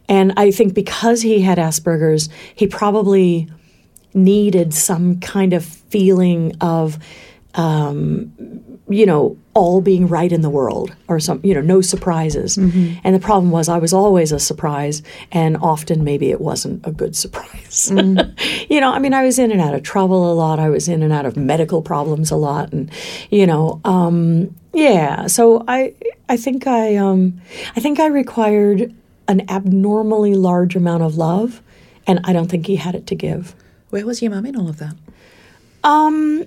And 0.08 0.32
I 0.36 0.50
think 0.50 0.74
because 0.74 1.22
he 1.22 1.40
had 1.40 1.58
Asperger's, 1.58 2.28
he 2.54 2.66
probably 2.66 3.48
needed 4.12 4.74
some 4.74 5.20
kind 5.20 5.52
of 5.52 5.64
feeling 5.64 6.52
of 6.60 6.98
um, 7.54 8.32
you 8.90 9.06
know, 9.06 9.36
all 9.54 9.80
being 9.80 10.08
right 10.08 10.32
in 10.32 10.40
the 10.40 10.50
world 10.50 10.94
or 11.06 11.20
some, 11.20 11.40
you 11.44 11.54
know, 11.54 11.60
no 11.60 11.80
surprises. 11.80 12.56
And 13.04 13.14
the 13.14 13.20
problem 13.20 13.52
was 13.52 13.68
I 13.68 13.78
was 13.78 13.92
always 13.92 14.32
a 14.32 14.38
surprise 14.38 15.02
and 15.30 15.56
often 15.58 16.02
maybe 16.02 16.30
it 16.30 16.40
wasn't 16.40 16.84
a 16.86 16.90
good 16.90 17.14
surprise. 17.16 17.90
you 18.68 18.80
know, 18.80 18.92
I 18.92 18.98
mean, 18.98 19.14
I 19.14 19.22
was 19.22 19.38
in 19.38 19.52
and 19.52 19.60
out 19.60 19.74
of 19.74 19.84
trouble 19.84 20.32
a 20.32 20.34
lot. 20.34 20.58
I 20.58 20.70
was 20.70 20.88
in 20.88 21.02
and 21.02 21.12
out 21.12 21.24
of 21.24 21.36
medical 21.36 21.82
problems 21.82 22.32
a 22.32 22.36
lot. 22.36 22.72
And, 22.72 22.90
you 23.30 23.46
know, 23.46 23.80
um, 23.84 24.54
yeah. 24.72 25.26
So 25.26 25.64
I, 25.68 25.94
I 26.28 26.36
think 26.36 26.66
I, 26.66 26.96
um, 26.96 27.40
I 27.76 27.80
think 27.80 28.00
I 28.00 28.06
required 28.06 28.94
an 29.28 29.48
abnormally 29.48 30.34
large 30.34 30.76
amount 30.76 31.02
of 31.02 31.16
love 31.16 31.62
and 32.06 32.20
I 32.24 32.32
don't 32.32 32.50
think 32.50 32.66
he 32.66 32.76
had 32.76 32.94
it 32.94 33.06
to 33.08 33.14
give. 33.14 33.54
Where 33.90 34.04
was 34.06 34.22
your 34.22 34.30
mum 34.30 34.46
in 34.46 34.56
all 34.56 34.68
of 34.68 34.78
that? 34.78 34.94
Um, 35.84 36.46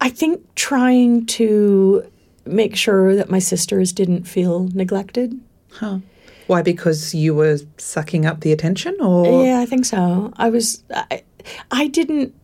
I 0.00 0.08
think 0.08 0.54
trying 0.54 1.26
to 1.26 2.10
make 2.46 2.76
sure 2.76 3.14
that 3.16 3.30
my 3.30 3.38
sisters 3.38 3.92
didn't 3.92 4.24
feel 4.24 4.68
neglected. 4.74 5.38
Huh. 5.72 5.98
Why? 6.46 6.62
Because 6.62 7.14
you 7.14 7.34
were 7.34 7.58
sucking 7.76 8.26
up 8.26 8.40
the 8.40 8.52
attention, 8.52 8.96
or 9.00 9.44
Yeah, 9.44 9.60
I 9.60 9.66
think 9.66 9.84
so. 9.84 10.32
I 10.36 10.50
was, 10.50 10.82
I, 10.92 11.22
I 11.70 11.86
didn't 11.86 12.34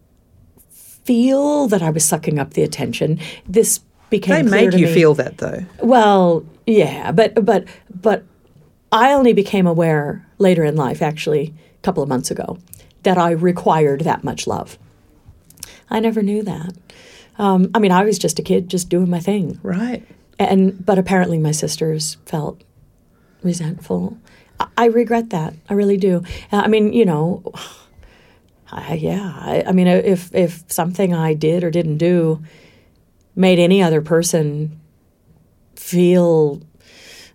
feel 0.71 1.67
that 1.69 1.83
I 1.83 1.91
was 1.91 2.05
sucking 2.05 2.39
up 2.39 2.55
the 2.55 2.63
attention. 2.63 3.19
This 3.49 3.81
became 4.11 4.47
they 4.47 4.65
made 4.69 4.75
you 4.75 4.87
me. 4.87 4.95
feel 4.95 5.15
that 5.15 5.39
though. 5.39 5.65
Well, 5.83 6.45
yeah, 6.67 7.13
but 7.13 7.45
but 7.45 7.65
but 7.95 8.25
I 8.93 9.13
only 9.13 9.33
became 9.33 9.67
aware 9.67 10.27
later 10.39 10.65
in 10.65 10.77
life, 10.77 11.03
actually, 11.03 11.55
a 11.79 11.83
couple 11.83 12.03
of 12.03 12.09
months 12.09 12.31
ago, 12.31 12.59
that 13.03 13.19
I 13.19 13.31
required 13.33 14.03
that 14.03 14.23
much 14.25 14.47
love. 14.47 14.79
I 15.91 16.01
never 16.01 16.23
knew 16.23 16.43
that. 16.43 16.75
Um, 17.39 17.71
I 17.75 17.79
mean, 17.79 17.93
I 17.93 18.05
was 18.05 18.19
just 18.19 18.39
a 18.39 18.43
kid, 18.43 18.69
just 18.69 18.89
doing 18.89 19.11
my 19.11 19.21
thing, 19.21 19.61
Right. 19.63 20.03
and 20.39 20.85
but 20.85 20.99
apparently 20.99 21.39
my 21.39 21.53
sisters 21.53 22.17
felt 22.27 22.63
resentful. 23.43 24.17
I, 24.59 24.67
I 24.77 24.85
regret 24.87 25.31
that. 25.31 25.55
I 25.69 25.75
really 25.75 25.97
do. 25.99 26.23
Uh, 26.53 26.63
I 26.65 26.69
mean, 26.69 26.93
you 26.93 27.05
know, 27.05 27.43
I, 28.73 28.95
yeah. 28.95 29.33
I, 29.39 29.65
I 29.69 29.73
mean, 29.73 29.87
if 29.87 30.35
if 30.35 30.65
something 30.69 31.15
I 31.15 31.35
did 31.35 31.63
or 31.63 31.71
didn't 31.71 31.99
do 31.99 32.43
made 33.37 33.59
any 33.59 33.83
other 33.83 34.01
person 34.01 34.81
feel 35.77 36.61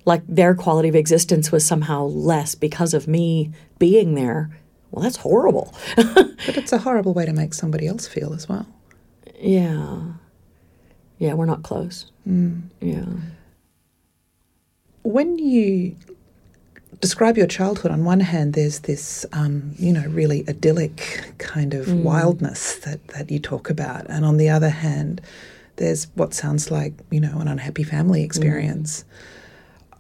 like 0.04 0.24
their 0.28 0.56
quality 0.56 0.90
of 0.90 0.96
existence 0.96 1.52
was 1.52 1.64
somehow 1.66 2.06
less 2.06 2.56
because 2.56 2.94
of 2.94 3.08
me 3.08 3.52
being 3.78 4.16
there, 4.16 4.50
well, 4.90 5.04
that's 5.04 5.18
horrible. 5.18 5.74
But 6.44 6.58
it's 6.58 6.74
a 6.74 6.80
horrible 6.80 7.14
way 7.14 7.28
to 7.28 7.34
make 7.34 7.54
somebody 7.54 7.86
else 7.86 8.08
feel 8.08 8.34
as 8.34 8.50
well. 8.50 8.66
yeah. 9.40 10.02
Yeah, 11.20 11.36
we're 11.36 11.46
not 11.46 11.62
close. 11.62 12.12
Yeah. 12.26 13.06
When 15.04 15.38
you 15.38 15.96
describe 17.00 17.38
your 17.38 17.46
childhood, 17.46 17.92
on 17.92 18.06
one 18.06 18.22
hand, 18.22 18.56
there's 18.56 18.80
this, 18.80 19.24
um, 19.32 19.74
you 19.78 19.94
know, 19.94 20.04
really 20.08 20.44
idyllic 20.50 21.36
kind 21.38 21.76
of 21.76 21.94
wildness 21.94 22.78
that, 22.78 23.08
that 23.10 23.30
you 23.30 23.38
talk 23.38 23.70
about. 23.70 24.08
And 24.10 24.26
on 24.26 24.38
the 24.38 24.50
other 24.50 24.70
hand, 24.70 25.22
there's 25.82 26.06
what 26.14 26.34
sounds 26.34 26.70
like, 26.70 26.94
you 27.10 27.20
know, 27.20 27.40
an 27.40 27.48
unhappy 27.48 27.84
family 27.84 28.24
experience. 28.24 29.04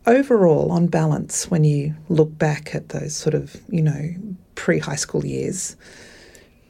Overall, 0.05 0.71
on 0.71 0.87
balance, 0.87 1.49
when 1.49 1.63
you 1.63 1.95
look 2.07 2.37
back 2.37 2.75
at 2.75 2.89
those 2.89 3.15
sort 3.15 3.33
of, 3.33 3.59
you 3.67 3.81
know, 3.81 4.13
pre 4.55 4.77
high 4.77 4.95
school 4.95 5.25
years, 5.25 5.75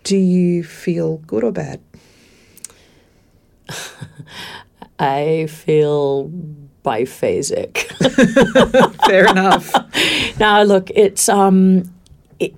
do 0.03 0.15
you 0.15 0.63
feel 0.63 1.17
good 1.27 1.43
or 1.43 1.51
bad? 1.51 1.81
I 4.99 5.47
feel 5.47 6.31
biphasic. 6.85 7.77
Fair 9.07 9.29
enough. 9.29 9.73
now, 10.39 10.63
look, 10.63 10.89
it's 10.91 11.27
um, 11.27 11.93
it, 12.39 12.53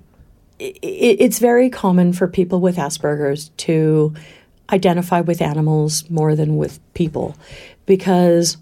it, 0.58 0.76
it's 0.82 1.40
very 1.40 1.68
common 1.68 2.12
for 2.12 2.28
people 2.28 2.60
with 2.60 2.76
Asperger's 2.76 3.48
to 3.56 4.14
identify 4.74 5.20
with 5.20 5.40
animals 5.40 6.08
more 6.10 6.34
than 6.34 6.56
with 6.56 6.78
people, 6.94 7.36
because 7.86 8.56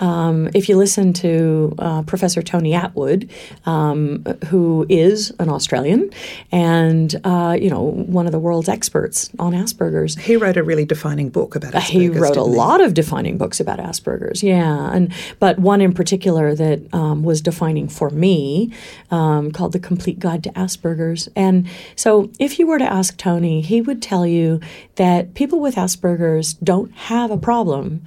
um, 0.00 0.48
if 0.54 0.68
you 0.68 0.76
listen 0.76 1.12
to 1.14 1.74
uh, 1.78 2.02
Professor 2.02 2.42
Tony 2.42 2.72
Attwood, 2.72 3.30
um, 3.66 4.24
who 4.48 4.86
is 4.88 5.30
an 5.38 5.48
Australian 5.48 6.10
and 6.50 7.14
uh, 7.24 7.56
you 7.60 7.70
know 7.70 7.82
one 7.82 8.26
of 8.26 8.32
the 8.32 8.38
world's 8.38 8.68
experts 8.68 9.30
on 9.38 9.52
Asperger's, 9.52 10.16
He 10.16 10.36
wrote 10.36 10.56
a 10.56 10.62
really 10.62 10.84
defining 10.84 11.28
book 11.28 11.54
about 11.54 11.72
Asperger's. 11.72 11.88
he 11.88 12.08
wrote 12.08 12.36
a 12.36 12.44
he? 12.44 12.56
lot 12.56 12.80
of 12.80 12.94
defining 12.94 13.38
books 13.38 13.60
about 13.60 13.78
Asperger's, 13.78 14.42
yeah, 14.42 14.92
and 14.92 15.12
but 15.38 15.58
one 15.58 15.80
in 15.80 15.92
particular 15.92 16.54
that 16.54 16.92
um, 16.94 17.22
was 17.22 17.40
defining 17.40 17.88
for 17.88 18.10
me, 18.10 18.72
um, 19.10 19.52
called 19.52 19.72
"The 19.72 19.80
Complete 19.80 20.18
Guide 20.18 20.42
to 20.44 20.50
Asperger's." 20.50 21.28
And 21.36 21.68
so, 21.96 22.30
if 22.38 22.58
you 22.58 22.66
were 22.66 22.78
to 22.78 22.90
ask 22.92 23.16
Tony, 23.16 23.60
he 23.60 23.80
would 23.80 24.02
tell 24.02 24.26
you 24.26 24.60
that 24.96 25.34
people 25.34 25.60
with 25.60 25.76
Asperger's 25.76 26.54
don't 26.54 26.92
have 26.92 27.30
a 27.30 27.36
problem 27.36 28.06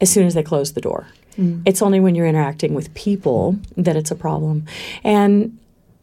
as 0.00 0.10
soon 0.10 0.26
as 0.26 0.34
they 0.34 0.42
close 0.42 0.72
the 0.72 0.80
door. 0.80 1.06
It's 1.66 1.82
only 1.82 2.00
when 2.00 2.14
you're 2.14 2.26
interacting 2.26 2.74
with 2.74 2.92
people 2.94 3.58
that 3.76 3.96
it's 3.96 4.10
a 4.10 4.14
problem, 4.14 4.64
and 5.04 5.58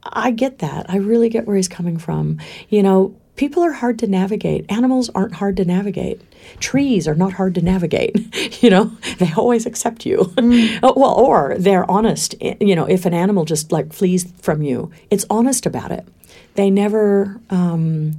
I 0.05 0.31
get 0.31 0.59
that. 0.59 0.85
I 0.89 0.97
really 0.97 1.29
get 1.29 1.47
where 1.47 1.55
he's 1.55 1.67
coming 1.67 1.97
from. 1.97 2.39
You 2.69 2.83
know, 2.83 3.15
people 3.35 3.63
are 3.63 3.71
hard 3.71 3.99
to 3.99 4.07
navigate. 4.07 4.65
Animals 4.69 5.09
aren't 5.15 5.33
hard 5.33 5.57
to 5.57 5.65
navigate. 5.65 6.21
Trees 6.59 7.07
are 7.07 7.15
not 7.15 7.33
hard 7.33 7.55
to 7.55 7.61
navigate. 7.61 8.61
you 8.63 8.69
know, 8.69 8.91
they 9.17 9.31
always 9.33 9.65
accept 9.65 10.05
you. 10.05 10.17
Mm. 10.35 10.81
well, 10.95 11.15
or 11.15 11.55
they're 11.57 11.89
honest. 11.89 12.35
You 12.41 12.75
know, 12.75 12.85
if 12.85 13.05
an 13.05 13.13
animal 13.13 13.45
just 13.45 13.71
like 13.71 13.93
flees 13.93 14.31
from 14.41 14.61
you, 14.61 14.91
it's 15.09 15.25
honest 15.29 15.65
about 15.65 15.91
it. 15.91 16.07
They 16.55 16.69
never, 16.69 17.39
um, 17.49 18.13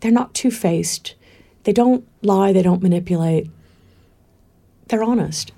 they're 0.00 0.10
not 0.10 0.34
two 0.34 0.50
faced. 0.50 1.14
They 1.62 1.72
don't 1.72 2.06
lie. 2.22 2.52
They 2.52 2.62
don't 2.62 2.82
manipulate. 2.82 3.48
They're 4.88 5.02
honest. 5.02 5.52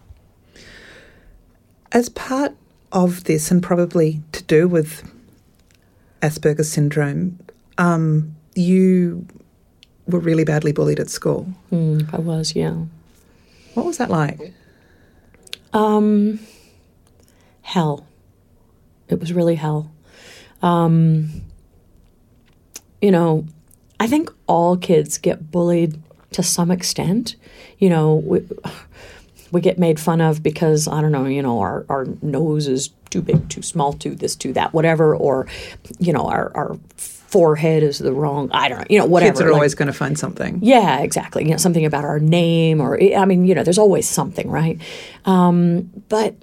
As 1.93 2.09
part 2.09 2.55
of 2.93 3.25
this, 3.25 3.51
and 3.51 3.63
probably 3.63 4.23
to 4.33 4.43
do 4.45 4.69
with 4.69 5.11
Asperger's 6.23 6.71
syndrome, 6.71 7.39
um, 7.79 8.35
you 8.55 9.27
were 10.07 10.21
really 10.21 10.45
badly 10.45 10.73
bullied 10.73 11.01
at 11.01 11.11
school. 11.11 11.49
Mm, 11.73 12.13
I 12.13 12.19
was, 12.19 12.55
yeah. 12.55 12.77
What 13.75 13.87
was 13.87 13.99
that 13.99 14.11
like? 14.11 14.55
Um, 15.73 16.41
hell. 17.63 18.07
It 19.09 19.21
was 19.21 19.33
really 19.33 19.57
hell. 19.57 19.91
Um, 20.63 21.43
you 23.03 23.11
know, 23.11 23.47
I 24.01 24.07
think 24.07 24.31
all 24.47 24.77
kids 24.77 25.19
get 25.19 25.51
bullied 25.51 26.01
to 26.33 26.43
some 26.43 26.71
extent. 26.71 27.37
You 27.79 27.91
know, 27.91 28.15
we, 28.17 28.47
we 29.53 29.61
get 29.61 29.79
made 29.79 29.99
fun 30.01 30.21
of 30.21 30.43
because, 30.43 30.89
I 30.89 31.01
don't 31.01 31.13
know, 31.13 31.27
you 31.27 31.43
know, 31.43 31.61
our, 31.61 31.85
our 31.89 32.07
nose 32.23 32.69
is 32.69 32.91
too 33.11 33.23
big, 33.23 33.49
too 33.49 33.63
small, 33.63 33.93
too 33.93 34.15
this, 34.15 34.37
too 34.37 34.53
that, 34.55 34.73
whatever, 34.73 35.15
or, 35.15 35.47
you 35.99 36.13
know, 36.13 36.27
our, 36.27 36.53
our 36.55 36.79
forehead 36.97 37.83
is 37.83 37.99
the 37.99 38.13
wrong 38.13 38.49
i 38.53 38.69
don't 38.69 38.79
know 38.79 38.87
you 38.89 38.99
know 38.99 39.05
whatever. 39.05 39.33
Kids 39.33 39.41
are 39.41 39.47
like, 39.47 39.55
always 39.55 39.75
going 39.75 39.89
to 39.89 39.93
find 39.93 40.17
something. 40.17 40.61
Yeah 40.63 41.01
exactly. 41.01 41.45
You 41.45 41.51
know 41.51 41.57
something 41.57 41.85
about 41.85 42.05
our 42.05 42.21
name 42.21 42.81
or 42.81 43.03
i 43.03 43.25
mean 43.25 43.45
you 43.45 43.55
know 43.55 43.65
there's 43.65 43.79
always 43.79 44.09
something 44.09 44.49
right? 44.49 44.81
Um, 45.25 45.91
but 46.09 46.37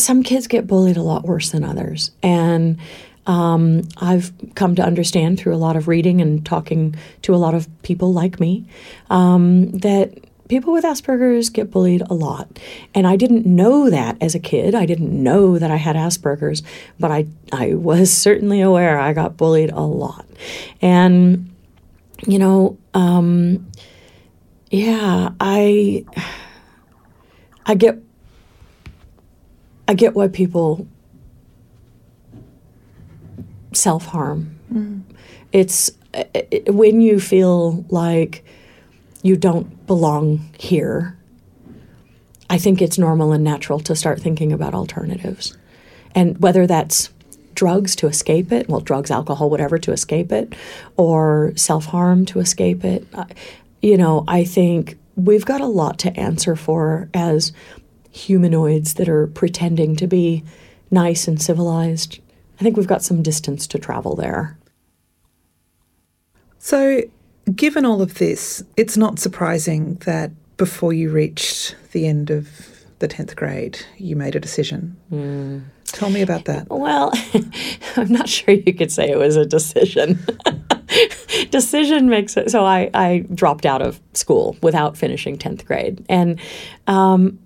some 0.00 0.22
kids 0.22 0.46
get 0.46 0.66
bullied 0.66 0.96
a 0.96 1.02
lot 1.02 1.24
worse 1.24 1.50
than 1.50 1.62
others. 1.62 2.10
And 2.22 2.78
um, 3.26 3.82
I've 3.98 4.32
come 4.54 4.74
to 4.76 4.82
understand 4.82 5.38
through 5.38 5.54
a 5.54 5.58
lot 5.58 5.76
of 5.76 5.88
reading 5.88 6.20
and 6.20 6.44
talking 6.44 6.96
to 7.22 7.34
a 7.34 7.36
lot 7.36 7.54
of 7.54 7.68
people 7.82 8.12
like 8.12 8.40
me 8.40 8.66
um, 9.10 9.70
that 9.72 10.18
people 10.50 10.72
with 10.72 10.84
Asperger's 10.84 11.48
get 11.48 11.70
bullied 11.70 12.02
a 12.02 12.14
lot. 12.14 12.58
And 12.94 13.06
I 13.06 13.16
didn't 13.16 13.46
know 13.46 13.88
that 13.88 14.18
as 14.20 14.34
a 14.34 14.38
kid. 14.38 14.74
I 14.74 14.84
didn't 14.84 15.10
know 15.10 15.58
that 15.58 15.70
I 15.70 15.76
had 15.76 15.96
Asperger's, 15.96 16.62
but 16.98 17.10
I, 17.10 17.26
I 17.52 17.74
was 17.74 18.12
certainly 18.26 18.60
aware 18.60 18.98
I 18.98 19.14
got 19.14 19.36
bullied 19.36 19.70
a 19.70 19.80
lot. 19.80 20.26
And, 20.82 21.50
you 22.26 22.38
know, 22.38 22.76
um, 22.92 23.70
yeah, 24.70 25.30
I, 25.40 26.04
I 27.64 27.74
get, 27.74 27.98
I 29.88 29.94
get 29.94 30.14
why 30.14 30.28
people 30.28 30.86
self 33.72 34.06
harm. 34.06 34.58
Mm. 34.72 35.02
It's 35.52 35.90
it, 36.12 36.74
when 36.74 37.00
you 37.00 37.20
feel 37.20 37.84
like 37.88 38.44
you 39.22 39.36
don't 39.36 39.86
belong 39.86 40.50
here, 40.58 41.16
I 42.48 42.58
think 42.58 42.82
it's 42.82 42.98
normal 42.98 43.32
and 43.32 43.44
natural 43.44 43.80
to 43.80 43.94
start 43.94 44.20
thinking 44.20 44.52
about 44.52 44.74
alternatives. 44.74 45.56
And 46.14 46.40
whether 46.42 46.66
that's 46.66 47.10
drugs 47.54 47.94
to 47.96 48.06
escape 48.06 48.50
it, 48.52 48.68
well, 48.68 48.80
drugs, 48.80 49.10
alcohol, 49.10 49.50
whatever 49.50 49.78
to 49.78 49.92
escape 49.92 50.32
it, 50.32 50.54
or 50.96 51.52
self 51.56 51.86
harm 51.86 52.24
to 52.26 52.40
escape 52.40 52.84
it, 52.84 53.06
uh, 53.14 53.26
you 53.82 53.96
know, 53.96 54.24
I 54.26 54.44
think 54.44 54.98
we've 55.16 55.44
got 55.44 55.60
a 55.60 55.66
lot 55.66 55.98
to 56.00 56.18
answer 56.18 56.56
for 56.56 57.08
as 57.14 57.52
humanoids 58.10 58.94
that 58.94 59.08
are 59.08 59.28
pretending 59.28 59.94
to 59.96 60.06
be 60.06 60.42
nice 60.90 61.28
and 61.28 61.40
civilized. 61.40 62.18
I 62.58 62.62
think 62.62 62.76
we've 62.76 62.86
got 62.86 63.02
some 63.02 63.22
distance 63.22 63.66
to 63.68 63.78
travel 63.78 64.16
there. 64.16 64.58
So, 66.58 67.02
given 67.54 67.84
all 67.84 68.02
of 68.02 68.14
this, 68.14 68.62
it's 68.76 68.96
not 68.96 69.18
surprising 69.18 69.96
that 70.06 70.30
before 70.56 70.92
you 70.92 71.10
reached 71.10 71.74
the 71.92 72.06
end 72.06 72.30
of 72.30 72.48
the 72.98 73.08
10th 73.08 73.34
grade, 73.34 73.80
you 73.96 74.14
made 74.14 74.36
a 74.36 74.40
decision. 74.40 74.96
Mm. 75.10 75.62
Tell 75.86 76.10
me 76.10 76.22
about 76.22 76.44
that. 76.44 76.68
Well, 76.68 77.12
I'm 77.96 78.12
not 78.12 78.28
sure 78.28 78.54
you 78.54 78.72
could 78.74 78.92
say 78.92 79.10
it 79.10 79.18
was 79.18 79.36
a 79.36 79.44
decision. 79.44 80.18
decision 81.50 82.08
makes 82.08 82.36
it 82.36 82.50
so 82.50 82.64
I, 82.64 82.90
I 82.94 83.24
dropped 83.34 83.66
out 83.66 83.82
of 83.82 84.00
school 84.14 84.56
without 84.62 84.96
finishing 84.96 85.36
10th 85.36 85.64
grade. 85.64 86.04
And 86.08 86.38
um, 86.86 87.38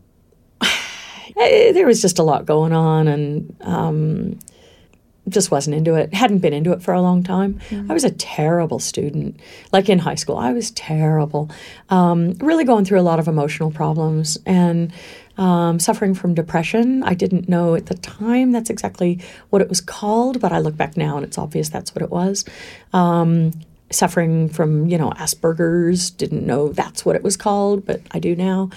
there 1.37 1.87
was 1.87 2.03
just 2.03 2.19
a 2.19 2.23
lot 2.23 2.45
going 2.45 2.73
on. 2.73 3.09
And 3.09 3.57
um, 3.63 4.39
just 5.29 5.51
wasn't 5.51 5.77
into 5.77 5.95
it. 5.95 6.13
Hadn't 6.13 6.39
been 6.39 6.53
into 6.53 6.73
it 6.73 6.83
for 6.83 6.93
a 6.93 7.01
long 7.01 7.23
time. 7.23 7.61
Mm-hmm. 7.71 7.91
I 7.91 7.95
was 7.95 8.05
a 8.05 8.11
terrible 8.11 8.79
student. 8.79 9.39
Like 9.73 9.89
in 9.89 9.99
high 9.99 10.15
school, 10.17 10.37
I 10.37 10.53
was 10.53 10.71
terrible. 10.73 11.51
Um, 11.89 12.33
really 12.35 12.65
going 12.65 12.85
through 12.85 13.01
a 13.01 13.03
lot 13.03 13.19
of 13.19 13.29
emotional 13.29 13.71
problems 13.71 14.39
and 14.45 14.93
um, 15.37 15.79
suffering 15.79 16.15
from 16.15 16.35
depression. 16.35 17.03
I 17.03 17.15
didn't 17.15 17.49
know 17.49 17.75
at 17.75 17.87
the 17.87 17.95
time 17.95 18.53
that's 18.53 18.71
exactly 18.71 19.21
what 19.51 19.63
it 19.63 19.69
was 19.69 19.81
called, 19.81 20.41
but 20.41 20.53
I 20.53 20.59
look 20.59 20.77
back 20.77 20.97
now 20.97 21.17
and 21.17 21.25
it's 21.25 21.39
obvious 21.39 21.69
that's 21.69 21.95
what 21.95 22.03
it 22.03 22.11
was. 22.11 22.45
Um, 22.93 23.53
suffering 23.91 24.49
from 24.49 24.87
you 24.87 24.99
know 24.99 25.11
asperger's 25.11 26.11
didn't 26.11 26.45
know 26.45 26.69
that's 26.69 27.05
what 27.05 27.15
it 27.15 27.23
was 27.23 27.37
called 27.37 27.85
but 27.85 28.01
i 28.11 28.19
do 28.19 28.35
now. 28.35 28.71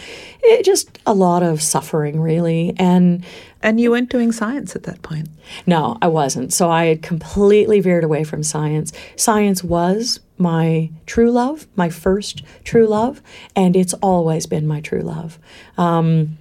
It 0.44 0.64
just 0.64 1.00
a 1.06 1.14
lot 1.14 1.44
of 1.44 1.62
suffering 1.62 2.20
really 2.20 2.74
and 2.78 3.26
and 3.64 3.80
you 3.80 3.92
weren't 3.92 4.10
doing 4.10 4.32
science 4.32 4.76
at 4.76 4.84
that 4.84 5.02
point? 5.02 5.30
No 5.66 5.98
i 6.02 6.08
wasn't. 6.08 6.54
So 6.54 6.70
i 6.70 6.86
had 6.86 7.02
completely 7.02 7.80
veered 7.80 8.04
away 8.04 8.24
from 8.24 8.44
science. 8.44 8.92
Science 9.16 9.64
was 9.64 10.20
my 10.38 10.92
true 11.06 11.32
love 11.32 11.68
my 11.76 11.90
first 11.90 12.44
true 12.64 12.86
love 12.86 13.22
and 13.56 13.76
it's 13.76 13.94
always 13.96 14.46
been 14.46 14.68
my 14.68 14.82
true 14.82 15.02
love. 15.02 15.40
Um, 15.78 16.38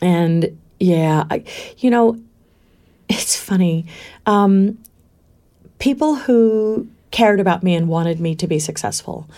and 0.00 0.56
yeah 0.78 1.24
I, 1.30 1.44
you 1.78 1.90
know 1.90 2.18
it's 3.08 3.36
funny. 3.36 3.86
Um, 4.24 4.78
people 5.78 6.14
who 6.14 6.88
cared 7.12 7.38
about 7.38 7.62
me 7.62 7.74
and 7.76 7.88
wanted 7.88 8.18
me 8.18 8.34
to 8.34 8.46
be 8.48 8.58
successful 8.58 9.28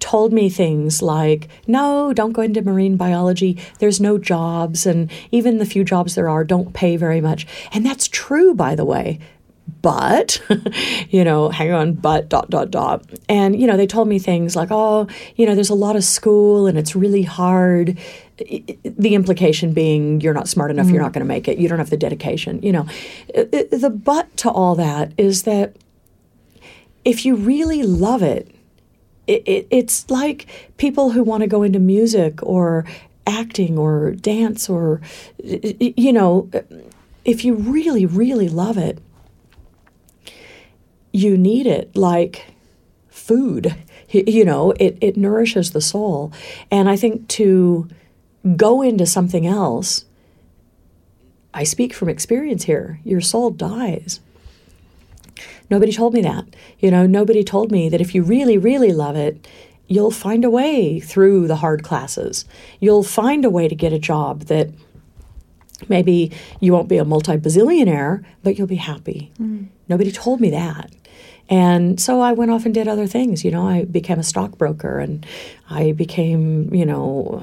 told 0.00 0.32
me 0.32 0.48
things 0.48 1.02
like, 1.02 1.48
no, 1.66 2.12
don't 2.12 2.32
go 2.32 2.42
into 2.42 2.62
marine 2.62 2.96
biology. 2.96 3.58
There's 3.78 4.00
no 4.00 4.18
jobs. 4.18 4.86
And 4.86 5.10
even 5.30 5.58
the 5.58 5.66
few 5.66 5.84
jobs 5.84 6.14
there 6.14 6.28
are 6.28 6.44
don't 6.44 6.72
pay 6.72 6.96
very 6.96 7.20
much. 7.20 7.46
And 7.72 7.84
that's 7.84 8.08
true, 8.08 8.54
by 8.54 8.74
the 8.74 8.84
way. 8.84 9.18
But, 9.82 10.42
you 11.10 11.24
know, 11.24 11.50
hang 11.50 11.72
on, 11.72 11.92
but, 11.94 12.28
dot, 12.28 12.48
dot, 12.48 12.70
dot. 12.70 13.04
And, 13.28 13.60
you 13.60 13.66
know, 13.66 13.76
they 13.76 13.86
told 13.86 14.08
me 14.08 14.18
things 14.18 14.56
like, 14.56 14.68
oh, 14.70 15.06
you 15.36 15.46
know, 15.46 15.54
there's 15.54 15.70
a 15.70 15.74
lot 15.74 15.94
of 15.94 16.04
school 16.04 16.66
and 16.66 16.78
it's 16.78 16.96
really 16.96 17.22
hard. 17.22 17.98
The 18.38 19.14
implication 19.14 19.74
being 19.74 20.20
you're 20.20 20.32
not 20.32 20.48
smart 20.48 20.70
enough, 20.70 20.86
mm. 20.86 20.94
you're 20.94 21.02
not 21.02 21.12
going 21.12 21.24
to 21.24 21.28
make 21.28 21.48
it, 21.48 21.58
you 21.58 21.68
don't 21.68 21.78
have 21.78 21.90
the 21.90 21.96
dedication. 21.96 22.62
You 22.62 22.72
know, 22.72 22.86
the 23.34 23.90
but 24.02 24.34
to 24.38 24.50
all 24.50 24.74
that 24.76 25.12
is 25.18 25.42
that 25.42 25.76
if 27.08 27.24
you 27.24 27.36
really 27.36 27.82
love 27.82 28.22
it, 28.22 28.54
it, 29.26 29.42
it 29.48 29.66
it's 29.70 30.10
like 30.10 30.46
people 30.76 31.12
who 31.12 31.22
want 31.22 31.40
to 31.40 31.46
go 31.46 31.62
into 31.62 31.78
music 31.78 32.42
or 32.42 32.84
acting 33.26 33.78
or 33.78 34.10
dance 34.12 34.68
or, 34.68 35.00
you 35.42 36.12
know, 36.12 36.50
if 37.24 37.46
you 37.46 37.54
really, 37.54 38.04
really 38.04 38.50
love 38.50 38.76
it, 38.76 38.98
you 41.10 41.38
need 41.38 41.66
it 41.66 41.96
like 41.96 42.44
food. 43.08 43.74
You 44.10 44.44
know, 44.44 44.72
it, 44.72 44.98
it 45.00 45.16
nourishes 45.16 45.72
the 45.72 45.80
soul. 45.80 46.30
And 46.70 46.88
I 46.90 46.96
think 46.96 47.28
to 47.28 47.88
go 48.56 48.82
into 48.82 49.06
something 49.06 49.46
else, 49.46 50.04
I 51.52 51.64
speak 51.64 51.92
from 51.94 52.08
experience 52.10 52.64
here, 52.64 53.00
your 53.04 53.20
soul 53.20 53.50
dies. 53.50 54.20
Nobody 55.70 55.92
told 55.92 56.14
me 56.14 56.22
that. 56.22 56.44
You 56.78 56.90
know, 56.90 57.06
nobody 57.06 57.44
told 57.44 57.70
me 57.70 57.88
that 57.88 58.00
if 58.00 58.14
you 58.14 58.22
really, 58.22 58.58
really 58.58 58.92
love 58.92 59.16
it, 59.16 59.46
you'll 59.86 60.10
find 60.10 60.44
a 60.44 60.50
way 60.50 61.00
through 61.00 61.46
the 61.46 61.56
hard 61.56 61.82
classes. 61.82 62.44
You'll 62.80 63.02
find 63.02 63.44
a 63.44 63.50
way 63.50 63.68
to 63.68 63.74
get 63.74 63.92
a 63.92 63.98
job 63.98 64.42
that 64.42 64.70
maybe 65.88 66.32
you 66.60 66.72
won't 66.72 66.88
be 66.88 66.98
a 66.98 67.04
multi 67.04 67.36
bazillionaire, 67.36 68.24
but 68.42 68.58
you'll 68.58 68.66
be 68.66 68.76
happy. 68.76 69.32
Mm. 69.40 69.68
Nobody 69.88 70.12
told 70.12 70.40
me 70.40 70.50
that. 70.50 70.90
And 71.50 71.98
so 71.98 72.20
I 72.20 72.32
went 72.32 72.50
off 72.50 72.66
and 72.66 72.74
did 72.74 72.88
other 72.88 73.06
things. 73.06 73.42
You 73.44 73.50
know, 73.50 73.66
I 73.66 73.84
became 73.84 74.18
a 74.18 74.22
stockbroker 74.22 74.98
and 74.98 75.24
I 75.70 75.92
became, 75.92 76.72
you 76.74 76.84
know, 76.84 77.42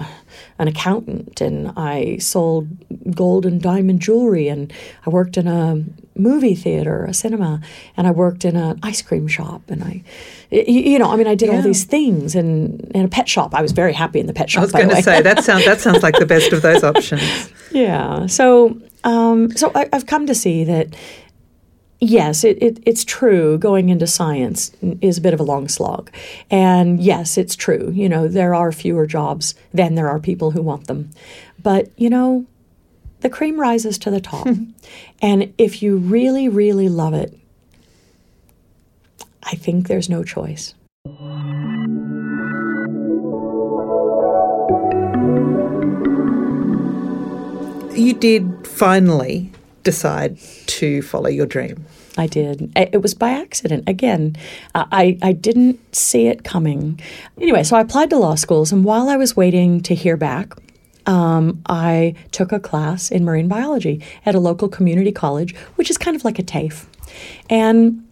an 0.59 0.67
accountant 0.67 1.41
and 1.41 1.71
I 1.75 2.17
sold 2.17 2.67
gold 3.15 3.45
and 3.47 3.59
diamond 3.61 4.01
jewelry 4.01 4.47
and 4.47 4.71
I 5.05 5.09
worked 5.09 5.37
in 5.37 5.47
a 5.47 5.83
movie 6.17 6.53
theater, 6.55 7.05
a 7.05 7.13
cinema, 7.15 7.61
and 7.97 8.05
I 8.05 8.11
worked 8.11 8.45
in 8.45 8.55
an 8.55 8.79
ice 8.83 9.01
cream 9.01 9.27
shop 9.27 9.63
and 9.69 9.83
I, 9.83 10.03
you 10.51 10.99
know, 10.99 11.09
I 11.11 11.15
mean, 11.15 11.27
I 11.27 11.33
did 11.35 11.49
Yeah. 11.49 11.55
all 11.55 11.61
these 11.63 11.83
things 11.83 12.35
and 12.35 12.81
in 12.93 13.05
a 13.05 13.09
pet 13.09 13.27
shop. 13.27 13.55
I 13.55 13.61
was 13.63 13.71
very 13.71 13.93
happy 13.93 14.19
in 14.19 14.27
the 14.27 14.33
pet 14.33 14.51
shop. 14.51 14.61
I 14.61 14.65
was 14.65 14.71
going 14.71 14.89
to 14.89 15.01
say 15.01 15.21
that 15.21 15.43
sounds 15.43 15.65
that 15.65 15.81
sounds 15.81 16.03
like 16.03 16.17
the 16.19 16.25
best 16.27 16.53
of 16.53 16.61
those 16.61 16.83
options. 16.91 17.49
Yeah. 17.71 18.27
So, 18.27 18.79
um, 19.03 19.51
so 19.57 19.71
I, 19.75 19.89
I've 19.91 20.05
come 20.05 20.25
to 20.27 20.35
see 20.35 20.63
that 20.63 20.95
yes, 21.99 22.43
it, 22.43 22.61
it, 22.61 22.79
it's 22.85 23.03
true. 23.03 23.57
Going 23.57 23.89
into 23.89 24.07
science 24.07 24.71
is 25.01 25.17
a 25.17 25.21
bit 25.21 25.33
of 25.33 25.39
a 25.39 25.43
long 25.43 25.67
slog, 25.67 26.11
and 26.49 27.01
yes, 27.01 27.37
it's 27.37 27.55
true. 27.55 27.91
You 27.93 28.09
know, 28.09 28.27
there 28.27 28.53
are 28.53 28.71
fewer 28.71 29.05
jobs 29.05 29.55
than 29.73 29.95
there 29.95 30.09
are 30.09 30.19
people 30.19 30.51
who 30.51 30.61
want 30.61 30.87
them, 30.87 31.09
but 31.61 31.89
you 31.97 32.09
know, 32.09 32.45
the 33.21 33.29
cream 33.29 33.59
rises 33.59 33.97
to 33.99 34.11
the 34.11 34.21
top, 34.21 34.47
and 35.21 35.53
if 35.57 35.81
you 35.81 35.97
really, 35.97 36.47
really 36.47 36.89
love 36.89 37.13
it, 37.13 37.37
I 39.43 39.55
think 39.55 39.87
there's 39.87 40.09
no 40.09 40.23
choice. 40.23 40.73
You 47.97 48.13
did 48.13 48.67
finally 48.67 49.51
decide 49.83 50.37
to 50.79 51.01
follow 51.01 51.29
your 51.29 51.45
dream. 51.45 51.85
I 52.17 52.27
did. 52.27 52.71
It 52.75 53.01
was 53.01 53.13
by 53.13 53.31
accident. 53.31 53.87
Again, 53.87 54.35
I, 54.73 55.17
I 55.21 55.33
didn't 55.33 55.79
see 55.95 56.27
it 56.27 56.43
coming. 56.43 56.99
Anyway, 57.39 57.63
so 57.63 57.75
I 57.75 57.81
applied 57.81 58.09
to 58.11 58.17
law 58.17 58.35
schools, 58.35 58.71
and 58.71 58.85
while 58.85 59.09
I 59.09 59.17
was 59.17 59.35
waiting 59.35 59.81
to 59.81 59.95
hear 59.95 60.15
back, 60.15 60.53
um, 61.05 61.61
I 61.67 62.15
took 62.31 62.51
a 62.51 62.59
class 62.59 63.11
in 63.11 63.25
marine 63.25 63.47
biology 63.47 64.01
at 64.25 64.35
a 64.35 64.39
local 64.39 64.69
community 64.69 65.11
college, 65.11 65.55
which 65.75 65.89
is 65.89 65.97
kind 65.97 66.15
of 66.15 66.23
like 66.23 66.39
a 66.39 66.43
TAFE. 66.43 66.87
And 67.49 68.07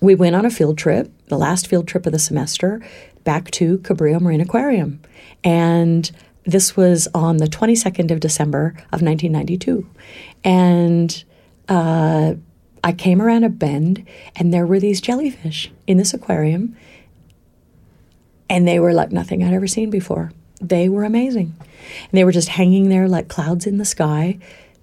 we 0.00 0.14
went 0.14 0.34
on 0.34 0.44
a 0.44 0.50
field 0.50 0.78
trip, 0.78 1.12
the 1.28 1.38
last 1.38 1.68
field 1.68 1.86
trip 1.86 2.06
of 2.06 2.12
the 2.12 2.18
semester, 2.18 2.80
back 3.24 3.50
to 3.52 3.78
Cabrillo 3.78 4.20
Marine 4.20 4.40
Aquarium. 4.40 5.00
And 5.44 6.10
this 6.44 6.76
was 6.76 7.08
on 7.14 7.36
the 7.36 7.46
22nd 7.46 8.10
of 8.10 8.20
December 8.20 8.74
of 8.92 9.00
1992. 9.00 9.86
And 10.42 11.24
uh, 11.72 12.34
I 12.84 12.92
came 12.92 13.22
around 13.22 13.44
a 13.44 13.48
bend, 13.48 14.06
and 14.36 14.52
there 14.52 14.66
were 14.66 14.78
these 14.78 15.00
jellyfish 15.00 15.72
in 15.86 15.96
this 15.96 16.12
aquarium. 16.12 16.76
And 18.50 18.68
they 18.68 18.78
were 18.78 18.92
like 18.92 19.10
nothing 19.10 19.42
I'd 19.42 19.54
ever 19.54 19.66
seen 19.66 19.88
before. 19.88 20.32
They 20.60 20.90
were 20.90 21.04
amazing. 21.04 21.54
And 21.58 22.10
they 22.12 22.24
were 22.24 22.32
just 22.32 22.48
hanging 22.48 22.90
there 22.90 23.08
like 23.08 23.28
clouds 23.28 23.66
in 23.66 23.78
the 23.78 23.86
sky, 23.86 24.38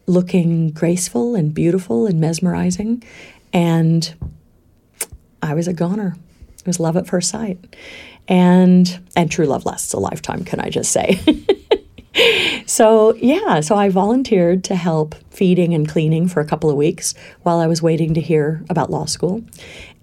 looking 0.08 0.72
graceful 0.72 1.36
and 1.36 1.54
beautiful 1.54 2.08
and 2.08 2.20
mesmerizing. 2.20 3.04
And 3.54 4.12
I 5.44 5.54
was 5.54 5.68
a 5.68 5.74
goner. 5.74 6.16
It 6.58 6.66
was 6.66 6.80
love 6.80 6.98
at 6.98 7.06
first 7.06 7.30
sight. 7.30 7.60
And 8.28 9.00
and 9.16 9.30
true 9.30 9.46
love 9.46 9.64
lasts 9.66 9.94
a 9.94 10.00
lifetime, 10.00 10.44
can 10.44 10.60
I 10.60 10.70
just 10.70 10.92
say? 10.92 11.20
so, 12.66 13.14
yeah, 13.16 13.60
so 13.60 13.76
I 13.76 13.90
volunteered 13.90 14.64
to 14.66 14.76
help 14.76 15.14
feeding 15.40 15.74
and 15.74 15.88
cleaning 15.88 16.28
for 16.28 16.42
a 16.42 16.46
couple 16.46 16.70
of 16.70 16.76
weeks 16.76 17.14
while 17.44 17.60
I 17.60 17.68
was 17.68 17.82
waiting 17.82 18.14
to 18.14 18.20
hear 18.20 18.62
about 18.70 18.92
law 18.92 19.06
school. 19.06 19.42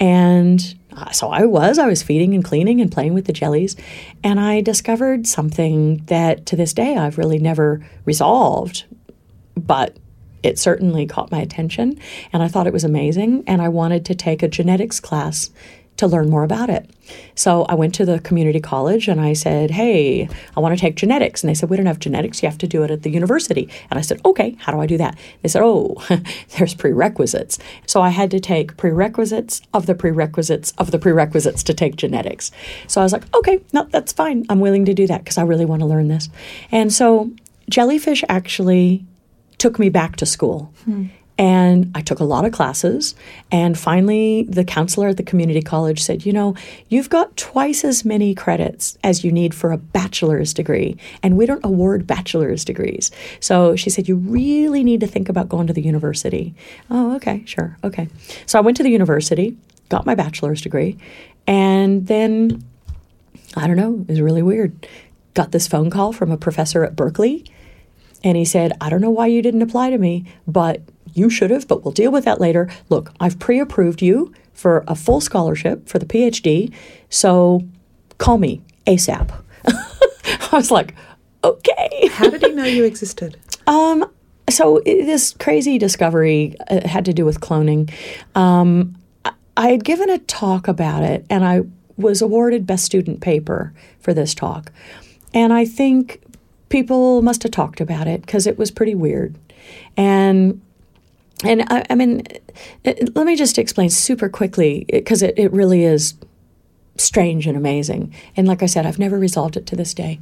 And 0.01 0.75
uh, 0.97 1.11
so 1.11 1.29
I 1.29 1.45
was, 1.45 1.79
I 1.79 1.87
was 1.87 2.03
feeding 2.03 2.33
and 2.35 2.43
cleaning 2.43 2.81
and 2.81 2.91
playing 2.91 3.13
with 3.13 3.27
the 3.27 3.35
jellies. 3.35 3.77
And 4.25 4.41
I 4.41 4.63
discovered 4.63 5.27
something 5.27 5.99
that 6.07 6.47
to 6.47 6.57
this 6.57 6.73
day 6.73 6.97
I've 6.97 7.19
really 7.19 7.39
never 7.39 7.87
resolved, 8.07 8.87
but 9.55 9.99
it 10.43 10.59
certainly 10.59 11.05
caught 11.05 11.31
my 11.31 11.41
attention 11.41 12.01
and 12.33 12.43
I 12.43 12.49
thought 12.49 12.67
it 12.67 12.73
was 12.73 12.85
amazing. 12.85 13.45
And 13.47 13.61
I 13.61 13.69
wanted 13.69 14.07
to 14.07 14.15
take 14.15 14.43
a 14.43 14.49
genetics 14.49 15.01
class 15.01 15.51
to 15.97 16.07
learn 16.07 16.29
more 16.29 16.45
about 16.45 16.71
it. 16.71 16.91
So 17.35 17.65
I 17.65 17.75
went 17.75 17.95
to 17.97 18.05
the 18.05 18.19
community 18.21 18.61
college 18.61 19.09
and 19.09 19.21
I 19.21 19.33
said, 19.33 19.71
Hey, 19.71 20.29
I 20.57 20.61
want 20.61 20.75
to 20.75 20.81
take 20.81 20.97
genetics. 20.97 21.43
And 21.43 21.49
they 21.49 21.55
said, 21.55 21.71
We 21.71 21.77
don't 21.77 21.87
have 21.87 21.99
genetics. 21.99 22.43
You 22.43 22.49
have 22.49 22.59
to 22.59 22.67
do 22.67 22.83
it 22.83 22.91
at 22.91 23.03
the 23.03 23.11
university. 23.11 23.69
And 23.91 23.99
I 23.99 24.03
said, 24.03 24.21
Okay, 24.25 24.57
how 24.59 24.73
do 24.73 24.81
I 24.81 24.87
do 24.87 24.99
that? 24.99 25.17
They 25.43 25.49
said, 25.49 25.63
Oh, 25.63 25.97
there's 26.59 26.75
prerequisites. 26.75 27.59
So 27.87 28.03
I 28.03 28.11
had 28.11 28.31
to 28.33 28.41
take 28.41 28.77
prerequisites 28.77 29.63
of 29.73 29.87
the 29.87 29.95
prerequisites 29.95 30.73
of 30.79 30.91
the 30.91 30.99
prerequisites 30.99 31.63
to 31.65 31.75
take 31.75 31.97
genetics. 31.97 32.51
So 32.87 33.01
I 33.01 33.05
was 33.05 33.13
like, 33.13 33.35
Okay, 33.35 33.61
no, 33.73 33.85
that's 33.85 34.13
fine. 34.13 34.45
I'm 34.49 34.61
willing 34.61 34.85
to 34.87 34.95
do 34.95 35.07
that 35.07 35.25
because 35.25 35.39
I 35.39 35.43
really 35.43 35.65
want 35.65 35.81
to 35.81 35.87
learn 35.87 36.09
this. 36.09 36.29
And 36.73 36.93
so 36.93 37.31
jellyfish 37.69 38.25
actually 38.29 39.05
took 39.59 39.79
me 39.79 39.89
back 39.89 40.17
to 40.17 40.27
school. 40.27 40.73
Hmm. 40.85 41.07
And 41.39 41.91
I 41.95 42.01
took 42.01 42.21
a 42.21 42.25
lot 42.25 42.47
of 42.47 42.53
classes. 42.53 43.15
And 43.53 43.79
finally, 43.79 44.45
the 44.49 44.65
counselor 44.65 45.09
at 45.09 45.19
the 45.19 45.23
community 45.23 45.61
college 45.61 46.01
said, 46.01 46.25
You 46.25 46.33
know, 46.33 46.55
you've 46.89 47.11
got 47.11 47.37
twice 47.37 47.85
as 47.85 48.05
many 48.05 48.35
credits 48.35 48.97
as 49.05 49.23
you 49.23 49.31
need 49.31 49.55
for 49.55 49.71
a 49.71 49.77
bachelor's 49.77 50.55
degree. 50.55 50.97
And 51.23 51.37
we 51.37 51.45
don't 51.45 51.65
award 51.65 52.07
bachelor's 52.07 52.65
degrees. 52.65 53.11
So 53.41 53.77
she 53.77 53.91
said, 53.91 54.09
You 54.09 54.17
really 54.17 54.83
need 54.83 55.01
to 55.01 55.07
think 55.07 55.29
about 55.29 55.49
going 55.49 55.67
to 55.67 55.73
the 55.73 55.83
university. 55.83 56.55
Oh, 56.91 57.17
okay, 57.17 57.45
sure, 57.45 57.77
okay. 57.85 58.09
So 58.47 58.59
I 58.59 58.63
went 58.63 58.79
to 58.79 58.83
the 58.83 58.91
university, 58.91 59.57
got 59.89 60.07
my 60.07 60.15
bachelor's 60.15 60.63
degree. 60.63 60.97
And 61.47 62.07
then, 62.07 62.65
I 63.57 63.67
don't 63.67 63.77
know, 63.77 64.05
it 64.09 64.09
was 64.09 64.21
really 64.21 64.43
weird. 64.43 64.87
Got 65.35 65.53
this 65.53 65.69
phone 65.69 65.91
call 65.91 66.15
from 66.15 66.31
a 66.31 66.39
professor 66.39 66.83
at 66.83 66.97
Berkeley. 66.97 67.45
And 68.25 68.37
he 68.37 68.45
said, 68.45 68.73
I 68.81 68.91
don't 68.91 69.01
know 69.01 69.11
why 69.11 69.27
you 69.27 69.43
didn't 69.43 69.63
apply 69.63 69.91
to 69.91 69.99
me, 69.99 70.25
but 70.47 70.83
you 71.13 71.31
should 71.31 71.51
have, 71.51 71.67
but 71.67 71.85
we'll 71.85 71.93
deal 71.93 72.13
with 72.13 72.25
that 72.25 72.41
later. 72.41 72.69
Look, 72.89 73.13
I've 73.21 73.39
pre 73.39 73.59
approved 73.59 74.03
you 74.03 74.33
for 74.53 74.85
a 74.89 74.95
full 74.95 75.21
scholarship 75.21 75.89
for 75.89 75.99
the 75.99 76.07
PhD, 76.07 76.73
so 77.09 77.63
call 78.19 78.39
me 78.39 78.63
ASAP. 78.87 79.31
I 79.67 80.49
was 80.53 80.71
like, 80.71 80.95
okay. 81.45 82.09
How 82.13 82.31
did 82.31 82.43
he 82.43 82.53
know 82.53 82.65
you 82.65 82.85
existed? 82.85 83.39
Um, 83.69 84.09
so 84.49 84.81
this 84.85 85.35
crazy 85.41 85.77
discovery 85.77 86.55
uh, 86.71 86.87
had 86.87 87.05
to 87.07 87.13
do 87.13 87.25
with 87.25 87.41
cloning. 87.41 87.93
Um, 88.37 88.97
I, 89.25 89.33
I 89.57 89.69
had 89.71 89.83
given 89.83 90.09
a 90.09 90.19
talk 90.19 90.69
about 90.69 91.03
it, 91.03 91.27
and 91.29 91.45
I 91.45 91.63
was 91.97 92.23
awarded 92.23 92.65
best 92.65 92.85
student 92.85 93.21
paper 93.21 93.73
for 93.99 94.15
this 94.15 94.37
talk. 94.37 94.71
And 95.35 95.53
I 95.53 95.65
think 95.65 96.21
people 96.69 97.23
must 97.23 97.43
have 97.43 97.53
talked 97.53 97.81
about 97.81 98.07
it 98.07 98.23
because 98.23 98.47
it 98.47 98.59
was 98.59 98.71
pretty 98.71 98.95
weird. 98.95 99.37
And 99.97 100.61
and 101.45 101.63
I, 101.69 101.85
I 101.91 101.95
mean, 101.95 102.23
uh, 102.85 102.95
let 103.15 103.27
me 103.27 103.37
just 103.37 103.59
explain 103.59 103.91
super 103.91 104.29
quickly 104.29 104.87
because 104.89 105.23
it, 105.23 105.39
it 105.39 105.53
really 105.53 105.85
is 105.85 106.15
strange 106.97 107.47
and 107.47 107.57
amazing. 107.57 108.15
And 108.37 108.49
like 108.49 108.63
I 108.63 108.67
said, 108.67 108.87
I've 108.87 108.99
never 108.99 109.19
resolved 109.19 109.57
it 109.57 109.67
to 109.67 109.77
this 109.77 109.93
day 109.93 110.21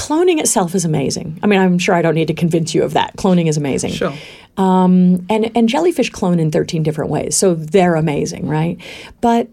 cloning 0.00 0.40
itself 0.40 0.74
is 0.74 0.86
amazing. 0.86 1.38
I 1.42 1.46
mean, 1.46 1.60
I'm 1.60 1.78
sure 1.78 1.94
I 1.94 2.00
don't 2.00 2.14
need 2.14 2.28
to 2.28 2.34
convince 2.34 2.74
you 2.74 2.82
of 2.84 2.94
that. 2.94 3.16
Cloning 3.16 3.48
is 3.48 3.58
amazing. 3.58 3.92
Sure. 3.92 4.14
Um, 4.56 5.26
and 5.28 5.50
and 5.54 5.68
jellyfish 5.68 6.10
clone 6.10 6.40
in 6.40 6.50
13 6.50 6.82
different 6.82 7.10
ways, 7.10 7.36
so 7.36 7.54
they're 7.54 7.96
amazing, 7.96 8.48
right? 8.48 8.78
But 9.20 9.48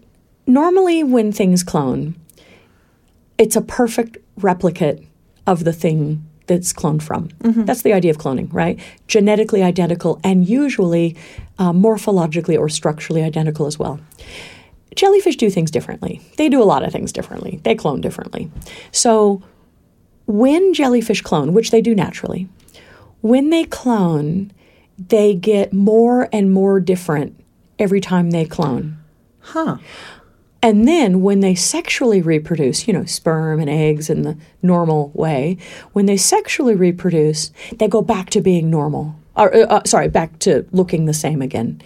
normally, 0.46 1.04
when 1.04 1.32
things 1.32 1.62
clone, 1.62 2.16
it's 3.36 3.56
a 3.56 3.60
perfect 3.60 4.18
replicate 4.36 5.06
of 5.48 5.64
the 5.64 5.72
thing 5.72 6.24
that's 6.46 6.72
cloned 6.72 7.02
from. 7.02 7.28
That's 7.64 7.82
the 7.82 7.92
idea 7.92 8.10
of 8.10 8.18
cloning, 8.18 8.52
right? 8.52 8.78
Genetically 9.06 9.62
identical 9.62 10.20
and 10.22 10.48
usually 10.48 11.16
uh, 11.58 11.72
morphologically 11.72 12.58
or 12.58 12.68
structurally 12.68 13.22
identical 13.22 13.66
as 13.66 13.78
well. 13.78 13.98
Jellyfish 14.94 15.36
do 15.36 15.50
things 15.50 15.70
differently. 15.70 16.20
They 16.36 16.48
do 16.48 16.62
a 16.62 16.64
lot 16.64 16.82
of 16.84 16.92
things 16.92 17.12
differently. 17.12 17.60
They 17.64 17.74
clone 17.74 18.00
differently. 18.00 18.50
So 18.92 19.42
when 20.26 20.74
jellyfish 20.74 21.22
clone, 21.22 21.52
which 21.52 21.70
they 21.70 21.80
do 21.80 21.94
naturally, 21.94 22.48
when 23.20 23.50
they 23.50 23.64
clone, 23.64 24.52
they 24.98 25.34
get 25.34 25.72
more 25.72 26.28
and 26.32 26.52
more 26.52 26.80
different 26.80 27.38
every 27.78 28.00
time 28.00 28.30
they 28.30 28.44
clone. 28.44 28.98
Huh. 29.40 29.78
And 30.60 30.88
then 30.88 31.22
when 31.22 31.40
they 31.40 31.54
sexually 31.54 32.20
reproduce, 32.20 32.88
you 32.88 32.92
know, 32.92 33.04
sperm 33.04 33.60
and 33.60 33.70
eggs 33.70 34.10
in 34.10 34.22
the 34.22 34.36
normal 34.60 35.10
way, 35.14 35.56
when 35.92 36.06
they 36.06 36.16
sexually 36.16 36.74
reproduce, 36.74 37.52
they 37.76 37.86
go 37.86 38.02
back 38.02 38.30
to 38.30 38.40
being 38.40 38.68
normal. 38.68 39.14
Or, 39.36 39.54
uh, 39.54 39.60
uh, 39.66 39.82
sorry, 39.86 40.08
back 40.08 40.38
to 40.40 40.66
looking 40.72 41.04
the 41.04 41.14
same 41.14 41.42
again. 41.42 41.80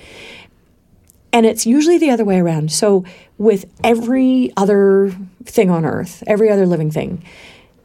And 1.35 1.44
it's 1.44 1.66
usually 1.66 1.98
the 1.98 2.11
other 2.11 2.24
way 2.24 2.38
around. 2.38 2.72
So, 2.72 3.04
with 3.37 3.66
every 3.85 4.52
other 4.56 5.14
thing 5.44 5.70
on 5.70 5.85
earth, 5.85 6.22
every 6.26 6.50
other 6.50 6.64
living 6.66 6.90
thing, 6.90 7.22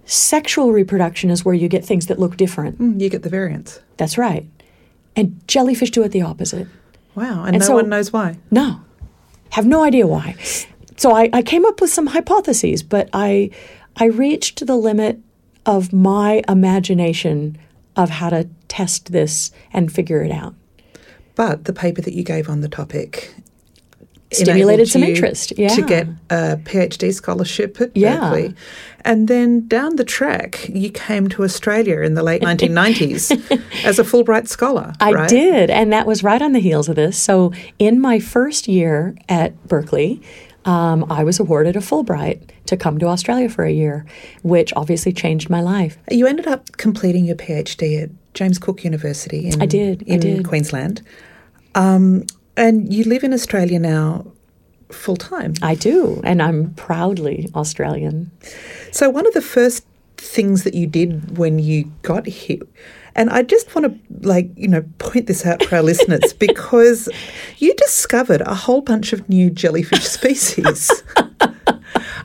sexual 0.06 0.72
reproduction 0.72 1.30
is 1.30 1.44
where 1.44 1.56
you 1.56 1.68
get 1.68 1.84
things 1.84 2.08
that 2.08 2.20
look 2.20 2.38
different. 2.38 2.80
Mm, 2.80 3.02
You 3.02 3.10
get 3.10 3.24
the 3.24 3.30
variants. 3.30 3.80
That's 3.98 4.18
right. 4.18 4.46
And 5.18 5.42
jellyfish 5.48 5.92
do 5.92 6.04
it 6.04 6.10
the 6.14 6.22
opposite. 6.22 6.68
Wow. 7.16 7.44
And, 7.44 7.56
And 7.56 7.60
no 7.60 7.68
so- 7.68 7.74
one 7.76 7.90
knows 7.90 8.14
why. 8.14 8.38
No. 8.52 8.82
Have 9.52 9.66
no 9.66 9.84
idea 9.84 10.08
why. 10.08 10.36
So 10.98 11.16
I, 11.16 11.30
I 11.32 11.42
came 11.42 11.66
up 11.66 11.80
with 11.80 11.92
some 11.92 12.08
hypotheses, 12.08 12.84
but 12.84 13.10
I 13.14 13.52
I 13.96 14.06
reached 14.06 14.66
the 14.66 14.76
limit 14.76 15.20
of 15.66 15.92
my 15.94 16.44
imagination 16.48 17.58
of 17.96 18.10
how 18.10 18.30
to 18.30 18.48
test 18.68 19.12
this 19.12 19.52
and 19.74 19.92
figure 19.92 20.24
it 20.24 20.32
out. 20.32 20.56
But 21.36 21.66
the 21.66 21.74
paper 21.74 22.02
that 22.02 22.14
you 22.14 22.24
gave 22.24 22.50
on 22.50 22.62
the 22.62 22.70
topic 22.70 23.34
Stimulated 24.32 24.90
some 24.90 25.04
interest, 25.04 25.54
yeah. 25.58 25.70
to 25.70 25.82
get 25.82 26.06
a 26.30 26.58
PhD 26.58 27.14
scholarship 27.14 27.80
at 27.80 27.96
Yeah. 27.96 28.20
Berkeley. 28.20 28.56
And 29.06 29.30
then 29.30 29.70
down 29.70 29.96
the 29.96 30.04
track, 30.04 30.68
you 30.68 30.90
came 30.90 31.30
to 31.30 31.46
Australia 31.46 32.02
in 32.02 32.16
the 32.16 32.24
late 32.24 32.42
1990s 32.42 33.32
as 33.86 34.00
a 34.00 34.04
Fulbright 34.04 34.50
scholar. 34.50 34.92
I 35.00 35.14
right? 35.14 35.30
did, 35.30 35.70
and 35.70 35.94
that 35.94 36.06
was 36.06 36.24
right 36.24 36.42
on 36.42 36.52
the 36.52 36.60
heels 36.60 36.90
of 36.90 36.98
this. 36.98 37.18
So, 37.18 37.54
in 37.80 38.02
my 38.02 38.20
first 38.20 38.68
year 38.68 39.16
at 39.30 39.66
Berkeley, 39.66 40.22
um, 40.68 41.10
I 41.10 41.24
was 41.24 41.40
awarded 41.40 41.78
a 41.78 41.80
Fulbright 41.80 42.50
to 42.66 42.76
come 42.76 43.00
to 43.00 43.08
Australia 43.08 43.48
for 43.50 43.64
a 43.64 43.72
year, 43.72 44.06
which 44.44 44.74
obviously 44.76 45.14
changed 45.14 45.50
my 45.50 45.62
life. 45.62 45.98
You 46.12 46.28
ended 46.28 46.46
up 46.46 46.76
completing 46.76 47.26
your 47.26 47.38
PhD 47.38 48.04
at 48.04 48.10
James 48.34 48.60
Cook 48.60 48.84
University 48.84 49.48
in, 49.48 49.62
I 49.62 49.66
did, 49.66 50.04
I 50.12 50.18
did. 50.18 50.46
Queensland. 50.46 51.02
Um, 51.74 52.26
and 52.58 52.94
you 52.94 53.06
live 53.06 53.24
in 53.24 53.34
Australia 53.34 53.80
now 53.80 54.26
full 54.90 55.16
time. 55.16 55.54
I 55.62 55.76
do, 55.76 56.22
and 56.26 56.42
I'm 56.42 56.74
proudly 56.74 57.50
Australian. 57.56 58.30
So, 58.92 59.10
one 59.10 59.26
of 59.26 59.34
the 59.34 59.42
first 59.42 59.86
things 60.18 60.64
that 60.64 60.74
you 60.74 60.86
did 60.86 61.38
when 61.38 61.60
you 61.60 61.92
got 62.02 62.26
here, 62.26 62.60
and 63.18 63.32
I 63.32 63.42
just 63.42 63.74
want 63.76 63.88
to, 63.88 64.28
like, 64.28 64.50
you 64.56 64.68
know, 64.68 64.84
point 65.00 65.26
this 65.26 65.46
out 65.46 65.64
for 65.64 65.76
our 65.76 65.82
listeners 65.82 66.34
because 66.40 67.10
you 67.58 67.74
discovered 67.74 68.42
a 68.42 68.54
whole 68.54 68.82
bunch 68.82 69.12
of 69.12 69.28
new 69.28 69.50
jellyfish 69.50 70.04
species. 70.08 70.92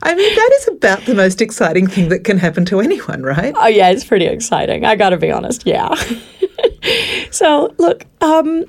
I 0.05 0.15
mean, 0.15 0.35
that 0.35 0.49
is 0.59 0.67
about 0.67 1.05
the 1.05 1.15
most 1.15 1.41
exciting 1.41 1.87
thing 1.87 2.09
that 2.09 2.23
can 2.23 2.37
happen 2.37 2.65
to 2.65 2.79
anyone, 2.79 3.23
right? 3.23 3.53
Oh 3.57 3.67
yeah, 3.67 3.89
it's 3.89 4.03
pretty 4.03 4.25
exciting. 4.25 4.85
I 4.85 4.95
got 4.95 5.09
to 5.09 5.17
be 5.17 5.31
honest. 5.31 5.65
Yeah. 5.65 5.93
so 7.31 7.73
look, 7.77 8.05
um, 8.21 8.65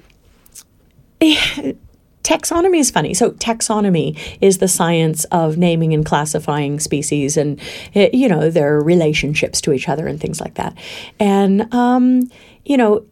taxonomy 2.24 2.78
is 2.78 2.90
funny. 2.90 3.14
So 3.14 3.30
taxonomy 3.32 4.18
is 4.40 4.58
the 4.58 4.66
science 4.66 5.24
of 5.26 5.56
naming 5.56 5.94
and 5.94 6.04
classifying 6.04 6.80
species, 6.80 7.37
and 7.37 7.60
eh, 7.94 8.10
you 8.12 8.28
know 8.28 8.50
their 8.50 8.80
relationships 8.80 9.60
to 9.60 9.72
each 9.72 9.88
other 9.88 10.08
and 10.08 10.20
things 10.20 10.40
like 10.40 10.54
that. 10.54 10.76
And 11.20 11.72
um, 11.72 12.30
you 12.64 12.76
know, 12.76 13.04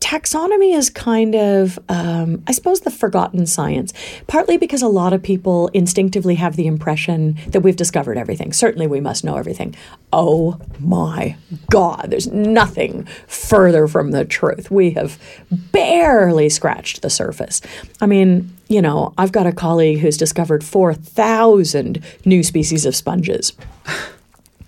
taxonomy 0.00 0.76
is 0.76 0.90
kind 0.90 1.34
of, 1.34 1.78
um, 1.88 2.42
I 2.46 2.52
suppose, 2.52 2.80
the 2.80 2.90
forgotten 2.90 3.46
science, 3.46 3.92
partly 4.26 4.56
because 4.56 4.82
a 4.82 4.88
lot 4.88 5.12
of 5.12 5.22
people 5.22 5.68
instinctively 5.68 6.36
have 6.36 6.56
the 6.56 6.66
impression 6.66 7.38
that 7.48 7.60
we've 7.60 7.76
discovered 7.76 8.18
everything. 8.18 8.52
Certainly, 8.52 8.86
we 8.86 9.00
must 9.00 9.24
know 9.24 9.36
everything. 9.36 9.74
Oh 10.12 10.60
my 10.78 11.36
God, 11.70 12.06
there's 12.10 12.28
nothing 12.28 13.04
further 13.26 13.88
from 13.88 14.10
the 14.10 14.24
truth. 14.24 14.70
We 14.70 14.90
have 14.92 15.18
barely 15.50 16.48
scratched 16.48 17.02
the 17.02 17.10
surface. 17.10 17.60
I 18.00 18.06
mean, 18.06 18.50
you 18.68 18.82
know, 18.82 19.14
I've 19.16 19.32
got 19.32 19.46
a 19.46 19.52
colleague 19.52 20.00
who's 20.00 20.16
discovered 20.16 20.64
4,000 20.64 22.02
new 22.24 22.42
species 22.42 22.84
of 22.84 22.96
sponges 22.96 23.52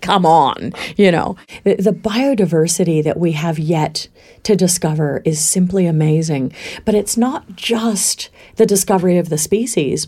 come 0.01 0.25
on, 0.25 0.73
you 0.97 1.11
know. 1.11 1.35
The, 1.63 1.75
the, 1.75 1.91
biodiversity 1.91 3.03
that 3.03 3.19
we 3.19 3.33
have 3.33 3.59
yet 3.59 4.07
to 4.43 4.55
discover 4.55 5.21
is 5.25 5.39
simply 5.39 5.85
amazing. 5.85 6.53
But 6.85 6.95
it's 6.95 7.17
not 7.17 7.55
just 7.55 8.29
the 8.55 8.65
discovery 8.65 9.17
of 9.17 9.29
the 9.29 9.37
species. 9.37 10.07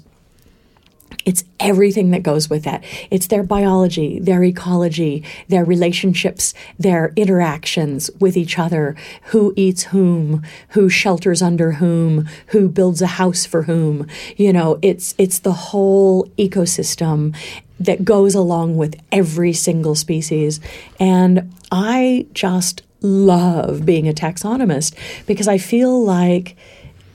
It's 1.26 1.44
everything 1.60 2.12
that 2.12 2.24
goes 2.24 2.50
with 2.50 2.64
that. 2.64 2.84
It's 3.10 3.28
their 3.28 3.44
biology, 3.44 4.20
their 4.20 4.44
ecology, 4.44 5.24
their 5.48 5.64
relationships, 5.64 6.54
their 6.80 7.14
interactions 7.16 8.10
with 8.20 8.36
each 8.36 8.58
other, 8.58 8.96
who 9.26 9.54
eats 9.56 9.84
whom, 9.84 10.44
who 10.70 10.90
shelters 10.90 11.42
under 11.42 11.74
whom, 11.74 12.28
who 12.48 12.68
builds 12.68 13.02
a 13.02 13.08
house 13.08 13.46
for 13.46 13.64
whom. 13.64 14.08
You 14.38 14.54
know, 14.54 14.80
it's 14.82 15.16
it's 15.18 15.40
the 15.40 15.54
whole 15.54 16.26
ecosystem 16.38 17.36
that 17.80 18.06
goes 18.06 18.36
along 18.36 18.78
with 18.78 18.96
every 19.12 19.54
single 19.54 19.96
species. 19.96 20.60
And 21.00 21.54
I 21.72 22.28
just 22.34 22.84
love 23.02 23.86
being 23.86 24.08
a 24.08 24.14
taxonomist 24.14 24.96
because 25.26 25.48
I 25.48 25.58
feel 25.58 26.04
like 26.04 26.56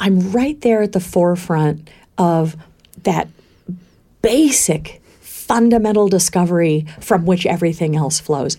I'm 0.01 0.33
right 0.33 0.61
there 0.61 0.83
at 0.83 0.93
the 0.93 1.01
forefront 1.01 1.89
of 2.19 2.57
that 3.05 3.29
basic 4.27 5.01
fundamental 5.21 6.09
discovery 6.09 6.85
from 6.99 7.27
which 7.27 7.47
everything 7.47 7.95
else 7.95 8.19
flows. 8.19 8.59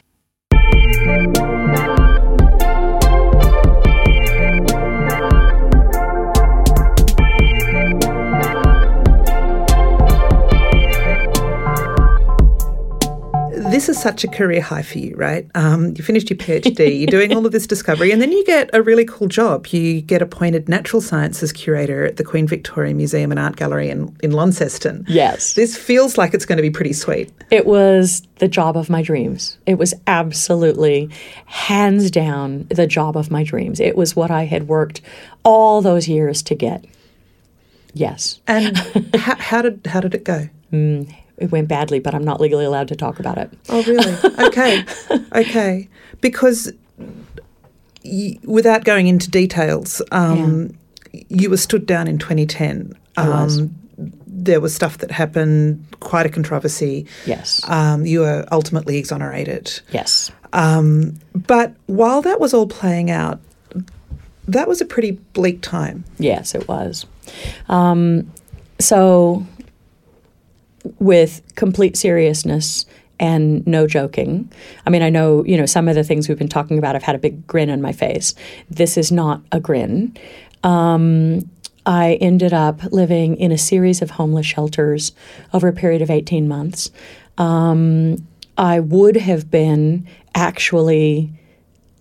This 13.77 13.89
is 13.89 14.01
such 14.01 14.23
a 14.23 14.27
career 14.27 14.59
high 14.59 14.81
for 14.81 14.97
you, 14.97 15.15
right? 15.15 15.47
Um, 15.53 15.93
you 15.95 16.03
finished 16.03 16.31
your 16.31 16.37
PhD, 16.37 16.99
you're 16.99 17.05
doing 17.05 17.31
all 17.31 17.45
of 17.45 17.51
this 17.51 17.67
discovery, 17.67 18.11
and 18.11 18.19
then 18.19 18.31
you 18.31 18.43
get 18.43 18.71
a 18.73 18.81
really 18.81 19.05
cool 19.05 19.27
job. 19.27 19.67
You 19.67 20.01
get 20.01 20.19
appointed 20.19 20.67
natural 20.67 20.99
sciences 20.99 21.53
curator 21.53 22.03
at 22.03 22.17
the 22.17 22.23
Queen 22.23 22.47
Victoria 22.47 22.95
Museum 22.95 23.29
and 23.29 23.39
Art 23.39 23.55
Gallery 23.55 23.91
in, 23.91 24.17
in 24.23 24.31
Launceston. 24.31 25.05
Yes. 25.07 25.53
This 25.53 25.77
feels 25.77 26.17
like 26.17 26.33
it's 26.33 26.43
going 26.43 26.57
to 26.57 26.63
be 26.63 26.71
pretty 26.71 26.91
sweet. 26.91 27.31
It 27.51 27.67
was 27.67 28.23
the 28.39 28.47
job 28.47 28.77
of 28.77 28.89
my 28.89 29.03
dreams. 29.03 29.59
It 29.67 29.77
was 29.77 29.93
absolutely, 30.07 31.11
hands 31.45 32.09
down, 32.09 32.65
the 32.71 32.87
job 32.87 33.15
of 33.15 33.29
my 33.29 33.43
dreams. 33.43 33.79
It 33.79 33.95
was 33.95 34.15
what 34.15 34.31
I 34.31 34.45
had 34.45 34.67
worked 34.67 35.01
all 35.43 35.83
those 35.83 36.07
years 36.07 36.41
to 36.41 36.55
get. 36.55 36.83
Yes. 37.93 38.41
And 38.47 38.75
how, 39.15 39.35
how, 39.35 39.61
did, 39.61 39.85
how 39.85 39.99
did 39.99 40.15
it 40.15 40.23
go? 40.23 40.49
Mm, 40.73 41.15
it 41.38 41.52
went 41.52 41.67
badly, 41.67 42.00
but 42.00 42.15
I'm 42.15 42.23
not 42.23 42.41
legally 42.41 42.65
allowed 42.65 42.88
to 42.89 42.95
talk 42.95 43.19
about 43.19 43.38
it. 43.38 43.52
Oh, 43.69 43.84
really? 43.84 44.15
Okay. 44.47 44.86
okay. 45.36 45.89
Because 46.21 46.73
y- 48.04 48.39
without 48.43 48.84
going 48.86 49.08
into 49.08 49.30
details, 49.30 50.02
um, 50.12 50.76
yeah. 51.12 51.23
you 51.30 51.50
were 51.50 51.58
stood 51.58 51.86
down 51.86 52.08
in 52.08 52.17
2010. 52.17 52.97
Um, 53.17 53.76
there 54.26 54.62
was 54.62 54.73
stuff 54.73 55.00
that 55.00 55.12
happened, 55.12 55.84
quite 56.00 56.26
a 56.26 56.30
controversy. 56.30 57.06
Yes. 57.26 57.62
Um, 57.67 58.06
you 58.06 58.21
were 58.21 58.45
ultimately 58.52 58.97
exonerated. 58.97 59.80
Yes. 59.91 60.32
Um, 60.54 61.19
but 61.36 61.76
while 61.88 62.21
that 62.21 62.39
was 62.39 62.54
all 62.54 62.67
playing 62.67 63.12
out, 63.12 63.39
that 64.47 64.67
was 64.67 64.82
a 64.82 64.86
pretty 64.86 65.12
bleak 65.34 65.62
time. 65.62 66.06
Yes, 66.19 66.56
it 66.56 66.67
was. 66.67 67.06
Um, 67.67 68.32
so 68.80 69.45
with 70.99 71.41
complete 71.55 71.97
seriousness 71.97 72.85
and 73.19 73.65
no 73.65 73.87
joking. 73.87 74.51
I 74.85 74.89
mean, 74.89 75.01
I 75.01 75.09
know, 75.09 75.43
you 75.43 75.57
know, 75.57 75.65
some 75.65 75.87
of 75.87 75.95
the 75.95 76.03
things 76.03 76.29
we've 76.29 76.37
been 76.37 76.47
talking 76.47 76.77
about, 76.77 76.95
I've 76.95 77.03
had 77.03 77.15
a 77.15 77.19
big 77.19 77.47
grin 77.47 77.69
on 77.69 77.81
my 77.81 77.91
face. 77.91 78.35
This 78.69 78.97
is 78.97 79.11
not 79.11 79.41
a 79.51 79.59
grin. 79.59 80.15
Um, 80.63 81.49
I 81.85 82.15
ended 82.15 82.53
up 82.53 82.83
living 82.91 83.37
in 83.37 83.51
a 83.51 83.57
series 83.57 84.01
of 84.01 84.11
homeless 84.11 84.45
shelters 84.45 85.13
over 85.53 85.67
a 85.67 85.73
period 85.73 86.01
of 86.01 86.09
18 86.09 86.47
months. 86.47 86.91
Um, 87.37 88.27
I 88.57 88.79
would 88.79 89.15
have 89.15 89.49
been 89.49 90.07
actually 90.35 91.31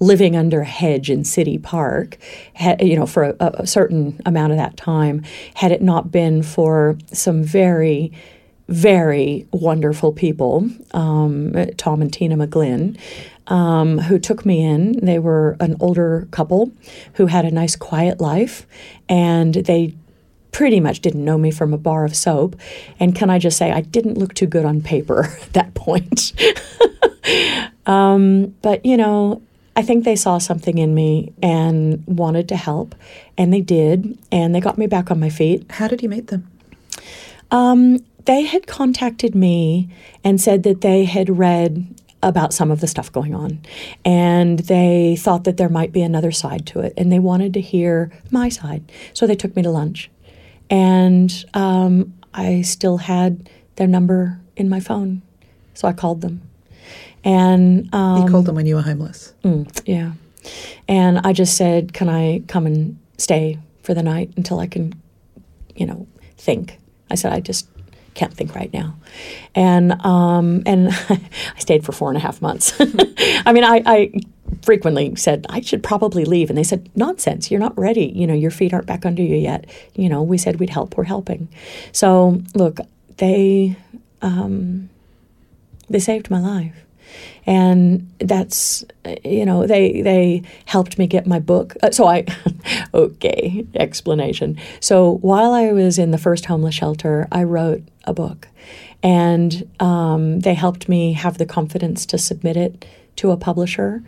living 0.00 0.36
under 0.36 0.60
a 0.60 0.64
hedge 0.64 1.10
in 1.10 1.24
City 1.24 1.56
Park, 1.56 2.18
you 2.80 2.96
know, 2.96 3.06
for 3.06 3.24
a, 3.24 3.36
a 3.40 3.66
certain 3.66 4.20
amount 4.26 4.52
of 4.52 4.58
that 4.58 4.76
time, 4.76 5.22
had 5.54 5.72
it 5.72 5.80
not 5.80 6.10
been 6.10 6.42
for 6.42 6.98
some 7.12 7.42
very 7.42 8.12
very 8.68 9.46
wonderful 9.52 10.12
people, 10.12 10.68
um, 10.92 11.55
Tom 11.76 12.02
and 12.02 12.12
Tina 12.12 12.37
McGlynn, 12.37 12.98
um, 13.46 13.98
who 13.98 14.18
took 14.18 14.44
me 14.44 14.64
in. 14.64 15.05
They 15.05 15.18
were 15.18 15.57
an 15.61 15.76
older 15.81 16.26
couple 16.31 16.72
who 17.14 17.26
had 17.26 17.44
a 17.44 17.50
nice, 17.50 17.76
quiet 17.76 18.20
life, 18.20 18.66
and 19.09 19.55
they 19.55 19.94
pretty 20.50 20.81
much 20.81 21.00
didn't 21.00 21.24
know 21.24 21.38
me 21.38 21.50
from 21.50 21.74
a 21.74 21.79
bar 21.79 22.05
of 22.05 22.16
soap. 22.16 22.57
And 22.98 23.14
can 23.14 23.31
I 23.31 23.38
just 23.38 23.59
say, 23.59 23.70
I 23.70 23.83
didn't 23.83 24.18
look 24.18 24.35
too 24.35 24.46
good 24.46 24.64
on 24.64 24.81
paper 24.81 25.24
at 25.42 25.52
that 25.52 25.74
point. 25.74 26.33
um, 27.87 28.55
but, 28.62 28.85
you 28.85 28.96
know, 28.96 29.42
I 29.76 29.83
think 29.83 30.05
they 30.05 30.16
saw 30.16 30.38
something 30.38 30.79
in 30.79 30.94
me 30.94 31.35
and 31.42 32.02
wanted 32.07 32.48
to 32.48 32.57
help, 32.57 32.94
and 33.37 33.52
they 33.52 33.61
did, 33.61 34.18
and 34.33 34.55
they 34.55 34.61
got 34.61 34.79
me 34.79 34.87
back 34.87 35.11
on 35.11 35.20
my 35.20 35.29
feet. 35.29 35.70
How 35.70 35.87
did 35.87 36.02
you 36.02 36.09
meet 36.09 36.29
them? 36.29 36.50
Um, 37.50 37.98
they 38.26 38.42
had 38.42 38.66
contacted 38.66 39.34
me 39.34 39.88
and 40.22 40.40
said 40.40 40.62
that 40.64 40.80
they 40.82 41.04
had 41.04 41.38
read 41.38 41.86
about 42.22 42.52
some 42.52 42.70
of 42.70 42.80
the 42.80 42.86
stuff 42.86 43.10
going 43.12 43.34
on. 43.34 43.60
And 44.04 44.58
they 44.60 45.16
thought 45.16 45.44
that 45.44 45.56
there 45.58 45.68
might 45.68 45.92
be 45.92 46.02
another 46.02 46.32
side 46.32 46.66
to 46.66 46.80
it. 46.80 46.92
And 46.96 47.12
they 47.12 47.18
wanted 47.18 47.54
to 47.54 47.60
hear 47.60 48.10
my 48.30 48.48
side. 48.48 48.90
So 49.12 49.26
they 49.26 49.36
took 49.36 49.54
me 49.56 49.62
to 49.62 49.70
lunch. 49.70 50.10
and 50.70 51.44
um, 51.54 52.12
I 52.34 52.62
still 52.62 52.98
had 52.98 53.48
their 53.76 53.86
number 53.86 54.38
in 54.56 54.68
my 54.68 54.80
phone, 54.80 55.22
so 55.74 55.88
I 55.88 55.92
called 55.92 56.20
them. 56.20 56.42
And 57.24 57.92
um, 57.94 58.22
you 58.24 58.30
called 58.30 58.46
them 58.46 58.56
when 58.56 58.66
you 58.66 58.74
were 58.76 58.82
homeless. 58.82 59.32
Mm, 59.42 59.82
yeah. 59.86 60.12
And 60.86 61.18
I 61.24 61.32
just 61.32 61.56
said, 61.56 61.92
Can 61.92 62.08
I 62.08 62.40
come 62.46 62.66
and 62.66 62.98
stay 63.18 63.58
for 63.82 63.94
the 63.94 64.02
night 64.02 64.30
until 64.36 64.58
I 64.58 64.66
can, 64.66 64.92
you 65.74 65.86
know, 65.86 66.06
think? 66.36 66.78
I 67.10 67.14
said, 67.14 67.32
I 67.32 67.40
just 67.40 67.66
can't 68.16 68.35
think 68.35 68.55
right 68.55 68.72
now. 68.72 68.96
And 69.55 69.92
um, 70.05 70.62
and 70.66 70.88
I 71.09 71.59
stayed 71.59 71.85
for 71.85 71.92
four 71.92 72.09
and 72.09 72.16
a 72.16 72.20
half 72.20 72.42
months. 72.42 72.74
I 72.81 73.52
mean, 73.52 73.62
I, 73.64 73.83
I 73.87 74.12
frequently 74.62 75.14
said 75.16 75.46
I 75.48 75.61
should 75.61 75.83
probably 75.83 76.24
leave, 76.24 76.48
and 76.48 76.59
they 76.59 76.64
said, 76.64 76.88
"Nonsense! 76.96 77.50
You're 77.50 77.61
not 77.61 77.79
ready. 77.79 78.07
You 78.07 78.26
know, 78.26 78.35
your 78.35 78.50
feet 78.50 78.72
aren't 78.72 78.87
back 78.87 79.07
under 79.07 79.22
you 79.22 79.37
yet. 79.37 79.66
You 79.94 80.09
know, 80.09 80.22
we 80.22 80.38
said 80.38 80.59
we'd 80.59 80.70
help. 80.70 80.96
We're 80.96 81.05
helping." 81.05 81.48
So 81.92 82.42
look, 82.55 82.81
they 83.18 83.76
um, 84.22 84.88
they 85.88 86.00
saved 86.00 86.31
my 86.31 86.40
life 86.40 86.86
and 87.46 88.12
that's 88.18 88.85
you 89.24 89.46
know 89.46 89.66
they 89.66 90.02
they 90.02 90.42
helped 90.64 90.98
me 90.98 91.06
get 91.06 91.26
my 91.26 91.38
book. 91.38 91.74
Uh, 91.82 91.90
so 91.90 92.06
i 92.06 92.24
okay 92.94 93.66
explanation. 93.74 94.59
So 94.80 95.18
while 95.18 95.52
i 95.52 95.72
was 95.72 95.98
in 95.98 96.11
the 96.11 96.18
first 96.18 96.46
homeless 96.46 96.74
shelter 96.74 97.28
i 97.32 97.42
wrote 97.42 97.82
a 98.04 98.12
book. 98.12 98.48
And 99.02 99.68
um, 99.78 100.40
they 100.40 100.54
helped 100.54 100.88
me 100.88 101.12
have 101.12 101.38
the 101.38 101.46
confidence 101.46 102.06
to 102.06 102.18
submit 102.18 102.56
it 102.56 102.85
to 103.16 103.30
a 103.30 103.37
publisher 103.37 104.02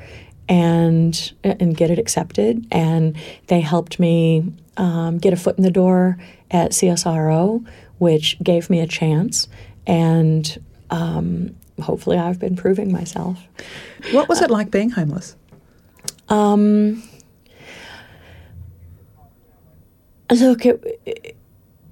and 0.49 1.33
and 1.45 1.77
get 1.77 1.91
it 1.91 1.99
accepted. 1.99 2.67
And 2.73 3.17
they 3.47 3.61
helped 3.61 4.01
me 4.01 4.53
um, 4.77 5.19
get 5.19 5.33
a 5.33 5.37
foot 5.37 5.59
in 5.59 5.65
the 5.65 5.71
door 5.71 6.19
at 6.51 6.73
CSIRO, 6.73 7.67
which 7.99 8.39
gave 8.43 8.71
me 8.71 8.81
a 8.81 8.87
chance. 8.87 9.49
And 9.87 10.59
um, 10.91 11.55
hopefully 11.81 12.19
I've 12.19 12.39
been 12.39 12.57
proving 12.57 12.93
myself. 12.93 13.39
What 14.13 14.29
was 14.29 14.41
it 14.43 14.51
like 14.51 14.71
being 14.71 14.91
homeless? 14.91 15.37
Um, 16.29 17.03
look, 20.31 20.67
it, 20.67 21.37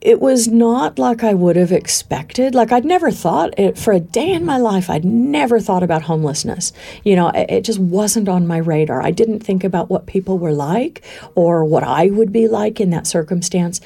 it 0.07 0.21
was 0.21 0.47
not 0.47 1.01
like 1.01 1.25
I 1.25 1.35
would 1.35 1.57
have 1.57 1.73
expected. 1.73 2.55
Like 2.55 2.71
I'd 2.71 2.85
never 2.85 3.11
thought 3.11 3.59
it 3.59 3.77
for 3.77 3.93
a 3.93 3.99
day 3.99 4.31
in 4.33 4.45
my 4.45 4.57
life. 4.57 4.89
I'd 4.89 5.05
never 5.05 5.59
thought 5.59 5.83
about 5.83 6.03
homelessness. 6.03 6.73
You 7.03 7.17
know, 7.17 7.31
it, 7.31 7.51
it 7.51 7.65
just 7.65 7.81
wasn't 7.81 8.29
on 8.29 8.47
my 8.47 8.59
radar. 8.59 9.03
I 9.03 9.11
didn't 9.11 9.41
think 9.41 9.65
about 9.65 9.91
what 9.91 10.07
people 10.07 10.39
were 10.39 10.53
like 10.53 11.03
or 11.35 11.65
what 11.65 11.83
I 11.83 12.11
would 12.11 12.33
be 12.33 12.47
like 12.47 12.81
in 12.81 12.91
that 12.91 13.07
circumstance. 13.07 13.81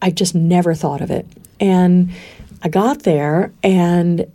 I 0.00 0.10
just 0.10 0.34
never 0.34 0.74
thought 0.74 1.00
of 1.00 1.10
it. 1.10 1.26
And 1.60 2.12
I 2.62 2.68
got 2.68 3.02
there 3.02 3.52
and 3.62 4.30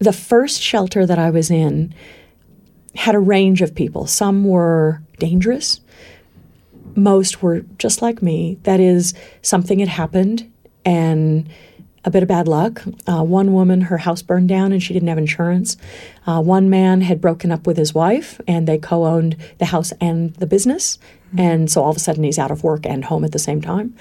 the 0.00 0.12
first 0.12 0.60
shelter 0.60 1.06
that 1.06 1.18
I 1.18 1.30
was 1.30 1.50
in 1.50 1.94
had 2.96 3.14
a 3.14 3.20
range 3.20 3.62
of 3.62 3.74
people. 3.74 4.06
Some 4.06 4.44
were 4.44 5.00
dangerous, 5.18 5.80
most 6.96 7.42
were 7.42 7.60
just 7.78 8.02
like 8.02 8.20
me. 8.20 8.58
That 8.64 8.80
is, 8.80 9.14
something 9.42 9.78
had 9.78 9.88
happened 9.88 10.50
and 10.84 11.48
a 12.04 12.10
bit 12.10 12.22
of 12.22 12.28
bad 12.28 12.48
luck. 12.48 12.82
Uh, 13.06 13.22
one 13.22 13.52
woman, 13.52 13.82
her 13.82 13.98
house 13.98 14.22
burned 14.22 14.48
down 14.48 14.72
and 14.72 14.82
she 14.82 14.94
didn't 14.94 15.08
have 15.08 15.18
insurance. 15.18 15.76
Uh, 16.26 16.40
one 16.40 16.70
man 16.70 17.02
had 17.02 17.20
broken 17.20 17.52
up 17.52 17.66
with 17.66 17.76
his 17.76 17.94
wife 17.94 18.40
and 18.46 18.66
they 18.66 18.78
co 18.78 19.04
owned 19.04 19.36
the 19.58 19.66
house 19.66 19.92
and 20.00 20.34
the 20.36 20.46
business. 20.46 20.98
Mm-hmm. 21.28 21.40
And 21.40 21.70
so 21.70 21.82
all 21.82 21.90
of 21.90 21.96
a 21.96 22.00
sudden 22.00 22.24
he's 22.24 22.38
out 22.38 22.50
of 22.50 22.64
work 22.64 22.86
and 22.86 23.04
home 23.04 23.24
at 23.24 23.32
the 23.32 23.38
same 23.38 23.60
time. 23.60 23.94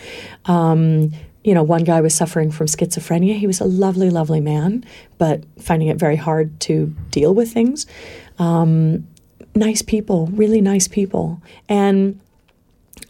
Um, 0.45 1.12
you 1.43 1.53
know, 1.53 1.63
one 1.63 1.83
guy 1.83 2.01
was 2.01 2.13
suffering 2.13 2.51
from 2.51 2.67
schizophrenia. 2.67 3.38
He 3.38 3.47
was 3.47 3.62
a 3.62 3.65
lovely, 3.65 4.09
lovely 4.09 4.41
man, 4.41 4.85
but 5.17 5.43
finding 5.59 5.88
it 5.88 5.97
very 5.97 6.17
hard 6.17 6.59
to 6.62 6.93
deal 7.12 7.33
with 7.33 7.51
things. 7.51 7.85
Um, 8.38 9.07
nice 9.55 9.81
people, 9.81 10.27
really 10.27 10.62
nice 10.62 10.88
people. 10.88 11.41
And 11.67 12.19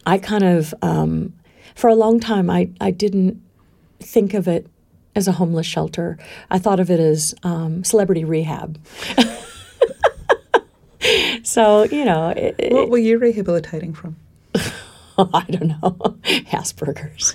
I 0.06 0.18
kind 0.18 0.44
of, 0.44 0.74
um, 0.82 1.34
for 1.74 1.88
a 1.88 1.94
long 1.94 2.20
time, 2.20 2.50
I, 2.50 2.70
I 2.80 2.90
didn't 2.90 3.42
think 3.98 4.34
of 4.34 4.48
it 4.48 4.66
as 5.14 5.28
a 5.28 5.32
homeless 5.32 5.66
shelter. 5.66 6.18
I 6.50 6.58
thought 6.58 6.80
of 6.80 6.90
it 6.90 7.00
as 7.00 7.34
um, 7.42 7.84
celebrity 7.84 8.24
rehab. 8.24 8.78
so, 11.42 11.84
you 11.84 12.04
know. 12.04 12.30
It, 12.30 12.72
what 12.72 12.90
were 12.90 12.98
you 12.98 13.18
rehabilitating 13.18 13.94
from? 13.94 14.16
I 14.54 15.44
don't 15.50 15.68
know. 15.68 15.96
Asperger's. 16.52 17.34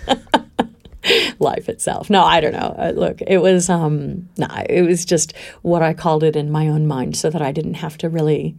life 1.40 1.70
itself. 1.70 2.10
No, 2.10 2.24
I 2.24 2.40
don't 2.40 2.54
know. 2.54 2.76
Uh, 2.78 2.92
look, 2.96 3.22
it 3.22 3.38
was 3.38 3.70
um 3.70 4.30
no, 4.38 4.48
nah, 4.48 4.64
it 4.68 4.82
was 4.82 5.06
just 5.06 5.34
what 5.62 5.84
I 5.84 5.94
called 5.94 6.24
it 6.24 6.36
in 6.36 6.52
my 6.52 6.68
own 6.68 6.88
mind 6.88 7.16
so 7.16 7.30
that 7.30 7.42
I 7.42 7.52
didn't 7.52 7.76
have 7.76 7.98
to 8.00 8.10
really 8.10 8.56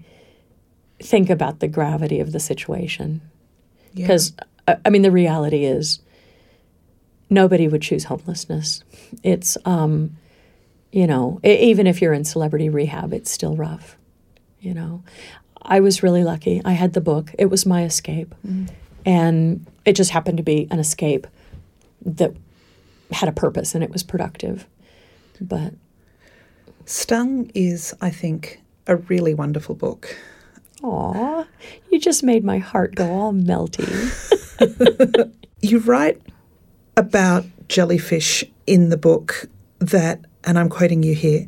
think 1.02 1.28
about 1.28 1.60
the 1.60 1.68
gravity 1.68 2.20
of 2.20 2.32
the 2.32 2.40
situation. 2.40 3.20
Because 3.94 4.32
yeah. 4.68 4.74
uh, 4.74 4.76
I 4.84 4.90
mean 4.90 5.02
the 5.02 5.10
reality 5.10 5.64
is 5.64 6.00
nobody 7.30 7.68
would 7.68 7.82
choose 7.82 8.04
homelessness. 8.04 8.82
It's 9.22 9.56
um 9.64 10.16
you 10.92 11.06
know, 11.06 11.40
even 11.44 11.86
if 11.86 12.00
you're 12.00 12.14
in 12.14 12.24
celebrity 12.24 12.70
rehab, 12.70 13.12
it's 13.12 13.30
still 13.30 13.56
rough. 13.56 13.96
You 14.60 14.74
know. 14.74 15.02
I 15.62 15.80
was 15.80 16.02
really 16.02 16.22
lucky. 16.22 16.62
I 16.64 16.72
had 16.72 16.92
the 16.92 17.00
book. 17.00 17.34
It 17.38 17.46
was 17.46 17.66
my 17.66 17.84
escape. 17.84 18.34
Mm. 18.46 18.70
And 19.04 19.66
it 19.84 19.94
just 19.94 20.10
happened 20.10 20.36
to 20.38 20.42
be 20.44 20.68
an 20.70 20.78
escape 20.78 21.26
that 22.04 22.32
had 23.10 23.28
a 23.28 23.32
purpose 23.32 23.74
and 23.74 23.82
it 23.82 23.90
was 23.90 24.02
productive. 24.02 24.66
But 25.40 25.74
Stung 26.84 27.50
is, 27.54 27.94
I 28.00 28.10
think, 28.10 28.60
a 28.86 28.96
really 28.96 29.34
wonderful 29.34 29.74
book. 29.74 30.16
Aw, 30.82 31.44
you 31.90 31.98
just 31.98 32.22
made 32.22 32.44
my 32.44 32.58
heart 32.58 32.94
go 32.94 33.10
all 33.10 33.32
melty. 33.32 33.90
you 35.60 35.78
write 35.80 36.20
about 36.96 37.44
jellyfish 37.68 38.44
in 38.66 38.88
the 38.88 38.96
book 38.96 39.46
that, 39.78 40.24
and 40.44 40.58
I'm 40.58 40.68
quoting 40.68 41.02
you 41.02 41.14
here, 41.14 41.46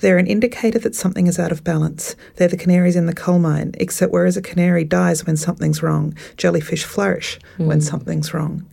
they're 0.00 0.18
an 0.18 0.26
indicator 0.26 0.78
that 0.78 0.94
something 0.94 1.26
is 1.26 1.38
out 1.38 1.52
of 1.52 1.62
balance. 1.62 2.16
They're 2.36 2.48
the 2.48 2.56
canaries 2.56 2.96
in 2.96 3.06
the 3.06 3.14
coal 3.14 3.38
mine, 3.38 3.72
except 3.74 4.12
whereas 4.12 4.36
a 4.36 4.42
canary 4.42 4.84
dies 4.84 5.26
when 5.26 5.36
something's 5.36 5.82
wrong, 5.82 6.14
jellyfish 6.36 6.84
flourish 6.84 7.38
mm. 7.58 7.66
when 7.66 7.78
hmm. 7.78 7.84
something's 7.84 8.32
wrong. 8.32 8.66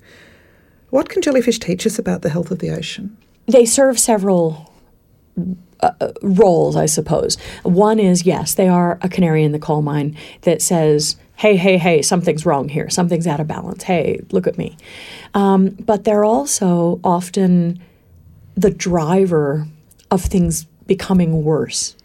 What 0.90 1.10
can 1.10 1.22
jellyfish 1.22 1.60
teach 1.60 1.86
us 1.86 2.00
about 2.00 2.22
the 2.22 2.30
health 2.30 2.50
of 2.50 2.60
the 2.60 2.72
ocean? 2.72 3.18
They 3.46 3.66
serve 3.66 4.00
several 4.00 4.74
uh, 5.82 5.92
uh, 6.00 6.12
roles, 6.22 6.76
I 6.76 6.86
suppose. 6.86 7.36
One 7.64 8.00
is 8.00 8.26
yes, 8.26 8.56
they 8.56 8.68
are 8.68 8.98
a 9.02 9.10
canary 9.10 9.44
in 9.44 9.52
the 9.52 9.60
coal 9.60 9.82
mine 9.82 10.18
that 10.42 10.62
says, 10.62 11.18
hey, 11.38 11.56
hey, 11.56 11.78
hey, 11.78 12.02
something's 12.02 12.46
wrong 12.46 12.70
here. 12.70 12.90
Something's 12.90 13.28
out 13.28 13.40
of 13.40 13.48
balance. 13.48 13.84
Hey, 13.84 14.20
look 14.32 14.48
at 14.48 14.58
me. 14.58 14.78
Um, 15.34 15.70
but 15.70 16.04
they're 16.04 16.26
also 16.26 17.00
often 17.04 17.82
the 18.56 18.72
driver 18.72 19.68
of 20.12 20.24
things 20.24 20.66
becoming 20.86 21.44
worse. 21.44 21.96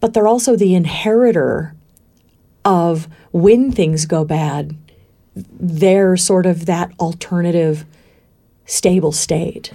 But 0.00 0.14
they're 0.14 0.28
also 0.28 0.56
the 0.56 0.74
inheritor 0.74 1.74
of 2.64 3.08
when 3.32 3.72
things 3.72 4.04
go 4.04 4.24
bad 4.24 4.76
they're 5.60 6.16
sort 6.16 6.46
of 6.46 6.66
that 6.66 6.90
alternative 6.98 7.84
stable 8.66 9.12
state. 9.12 9.72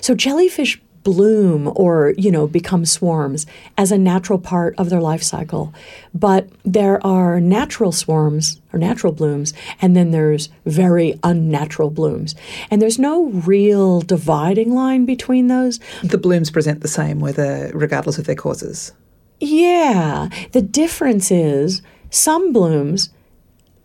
So 0.00 0.14
jellyfish 0.14 0.80
bloom 1.02 1.72
or 1.74 2.14
you 2.16 2.30
know 2.30 2.46
become 2.46 2.84
swarms 2.84 3.46
as 3.76 3.90
a 3.90 3.98
natural 3.98 4.38
part 4.38 4.74
of 4.78 4.90
their 4.90 5.00
life 5.00 5.22
cycle. 5.22 5.72
But 6.14 6.48
there 6.64 7.04
are 7.06 7.40
natural 7.40 7.92
swarms 7.92 8.60
or 8.72 8.78
natural 8.78 9.12
blooms 9.12 9.52
and 9.80 9.96
then 9.96 10.10
there's 10.10 10.48
very 10.64 11.18
unnatural 11.22 11.90
blooms. 11.90 12.34
And 12.70 12.80
there's 12.80 12.98
no 12.98 13.26
real 13.26 14.00
dividing 14.00 14.74
line 14.74 15.04
between 15.04 15.48
those. 15.48 15.80
The 16.02 16.18
blooms 16.18 16.50
present 16.50 16.80
the 16.80 16.88
same 16.88 17.20
whether 17.20 17.70
regardless 17.74 18.18
of 18.18 18.26
their 18.26 18.34
causes. 18.34 18.92
Yeah. 19.40 20.28
The 20.52 20.62
difference 20.62 21.30
is 21.30 21.82
some 22.10 22.52
blooms 22.52 23.10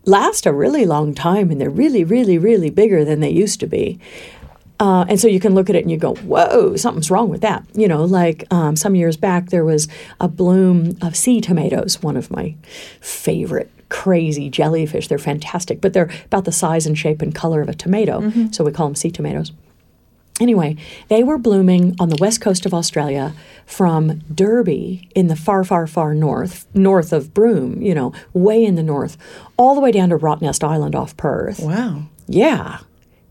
last 0.07 0.45
a 0.45 0.53
really 0.53 0.85
long 0.85 1.13
time 1.13 1.51
and 1.51 1.59
they're 1.59 1.69
really, 1.69 2.03
really, 2.03 2.37
really 2.37 2.69
bigger 2.69 3.03
than 3.03 3.19
they 3.19 3.29
used 3.29 3.59
to 3.59 3.67
be. 3.67 3.99
Uh, 4.79 5.05
and 5.09 5.19
so 5.19 5.27
you 5.27 5.39
can 5.39 5.55
look 5.55 5.69
at 5.69 5.75
it 5.75 5.81
and 5.81 5.91
you 5.91 5.97
go, 5.97 6.13
whoa, 6.15 6.75
something's 6.75 7.09
wrong 7.09 7.29
with 7.29 7.41
that. 7.41 7.65
You 7.73 7.87
know, 7.87 8.03
like 8.03 8.43
um, 8.51 8.75
some 8.75 8.95
years 8.95 9.17
back, 9.17 9.49
there 9.49 9.65
was 9.65 9.87
a 10.19 10.27
bloom 10.27 10.97
of 11.01 11.15
sea 11.15 11.41
tomatoes, 11.41 12.01
one 12.03 12.15
of 12.15 12.29
my 12.29 12.55
favorite 13.01 13.71
crazy 13.89 14.49
jellyfish. 14.49 15.07
They're 15.07 15.17
fantastic, 15.17 15.81
but 15.81 15.93
they're 15.93 16.11
about 16.25 16.45
the 16.45 16.51
size 16.51 16.85
and 16.85 16.97
shape 16.97 17.21
and 17.21 17.33
color 17.33 17.61
of 17.61 17.69
a 17.69 17.73
tomato. 17.73 18.21
Mm-hmm. 18.21 18.51
So 18.51 18.63
we 18.63 18.71
call 18.71 18.87
them 18.87 18.95
sea 18.95 19.11
tomatoes. 19.11 19.51
Anyway, 20.39 20.75
they 21.07 21.23
were 21.23 21.39
blooming 21.39 21.95
on 21.99 22.09
the 22.09 22.17
west 22.19 22.41
coast 22.41 22.67
of 22.67 22.73
Australia 22.73 23.33
from 23.65 24.19
Derby 24.33 25.09
in 25.15 25.27
the 25.27 25.35
far, 25.35 25.63
far, 25.63 25.87
far 25.87 26.13
north, 26.13 26.67
north 26.75 27.11
of 27.11 27.33
Broome, 27.33 27.81
you 27.81 27.95
know, 27.95 28.13
way 28.33 28.63
in 28.63 28.75
the 28.75 28.83
north, 28.83 29.17
all 29.57 29.73
the 29.73 29.81
way 29.81 29.91
down 29.91 30.09
to 30.09 30.17
Rottnest 30.17 30.63
Island 30.63 30.95
off 30.95 31.17
Perth. 31.17 31.59
Wow. 31.59 32.03
Yeah. 32.27 32.79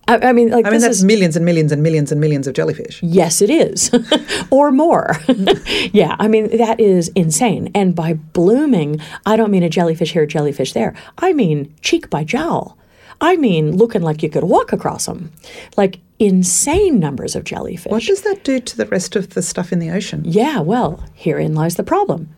I, 0.09 0.29
I 0.29 0.33
mean, 0.33 0.51
like 0.51 0.67
I 0.67 0.71
mean, 0.71 0.77
this 0.77 0.85
that's 0.85 0.99
is 0.99 1.05
millions 1.05 1.37
and 1.37 1.45
millions 1.45 1.73
and 1.73 1.83
millions 1.83 2.13
and 2.13 2.21
millions 2.21 2.47
of 2.47 2.55
jellyfish. 2.55 3.03
Yes, 3.03 3.43
it 3.43 3.51
is, 3.51 3.91
or 4.51 4.71
more. 4.71 5.17
yeah, 5.93 6.17
I 6.19 6.29
mean, 6.29 6.57
that 6.59 6.79
is 6.79 7.09
insane. 7.15 7.71
And 7.75 7.95
by 7.95 8.15
blooming, 8.15 9.01
I 9.25 9.37
don't 9.37 9.51
mean 9.51 9.63
a 9.63 9.69
jellyfish 9.69 10.13
here, 10.13 10.27
jellyfish 10.27 10.73
there. 10.73 10.95
I 11.19 11.33
mean 11.33 11.75
cheek 11.83 12.09
by 12.09 12.25
jowl. 12.25 12.79
I 13.21 13.37
mean 13.37 13.77
looking 13.77 14.03
like 14.03 14.23
you 14.23 14.29
could 14.29 14.45
walk 14.45 14.73
across 14.73 15.07
them. 15.07 15.33
Like 15.77 16.01
insane 16.19 16.99
numbers 16.99 17.35
of 17.35 17.45
jellyfish. 17.45 17.91
What 17.91 18.05
does 18.05 18.23
that 18.23 18.45
do 18.45 18.61
to 18.61 18.77
the 18.77 18.87
rest 18.87 19.17
of 19.17 19.31
the 19.31 19.43
stuff 19.43 19.73
in 19.73 19.79
the 19.79 19.91
ocean? 19.91 20.23
Yeah, 20.25 20.61
well, 20.61 21.05
herein 21.15 21.55
lies 21.55 21.77
the 21.77 21.83
problem. 21.83 22.35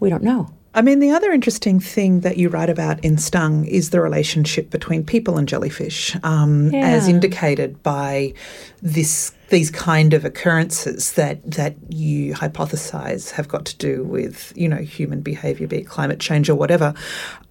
We 0.00 0.10
don't 0.10 0.22
know. 0.22 0.52
I 0.74 0.80
mean, 0.80 1.00
the 1.00 1.10
other 1.10 1.32
interesting 1.32 1.80
thing 1.80 2.20
that 2.20 2.38
you 2.38 2.48
write 2.48 2.70
about 2.70 3.04
in 3.04 3.18
Stung 3.18 3.66
is 3.66 3.90
the 3.90 4.00
relationship 4.00 4.70
between 4.70 5.04
people 5.04 5.36
and 5.36 5.46
jellyfish, 5.46 6.16
um, 6.22 6.74
as 6.74 7.08
indicated 7.08 7.82
by 7.82 8.32
this 8.80 9.32
these 9.50 9.70
kind 9.70 10.14
of 10.14 10.24
occurrences 10.24 11.12
that 11.12 11.38
that 11.50 11.76
you 11.90 12.32
hypothesize 12.32 13.32
have 13.32 13.48
got 13.48 13.66
to 13.66 13.76
do 13.76 14.02
with 14.02 14.52
you 14.56 14.68
know 14.68 14.78
human 14.78 15.20
behaviour, 15.20 15.66
be 15.66 15.78
it 15.78 15.86
climate 15.86 16.20
change 16.20 16.48
or 16.48 16.54
whatever. 16.54 16.94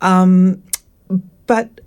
Um, 0.02 0.64
but 1.46 1.82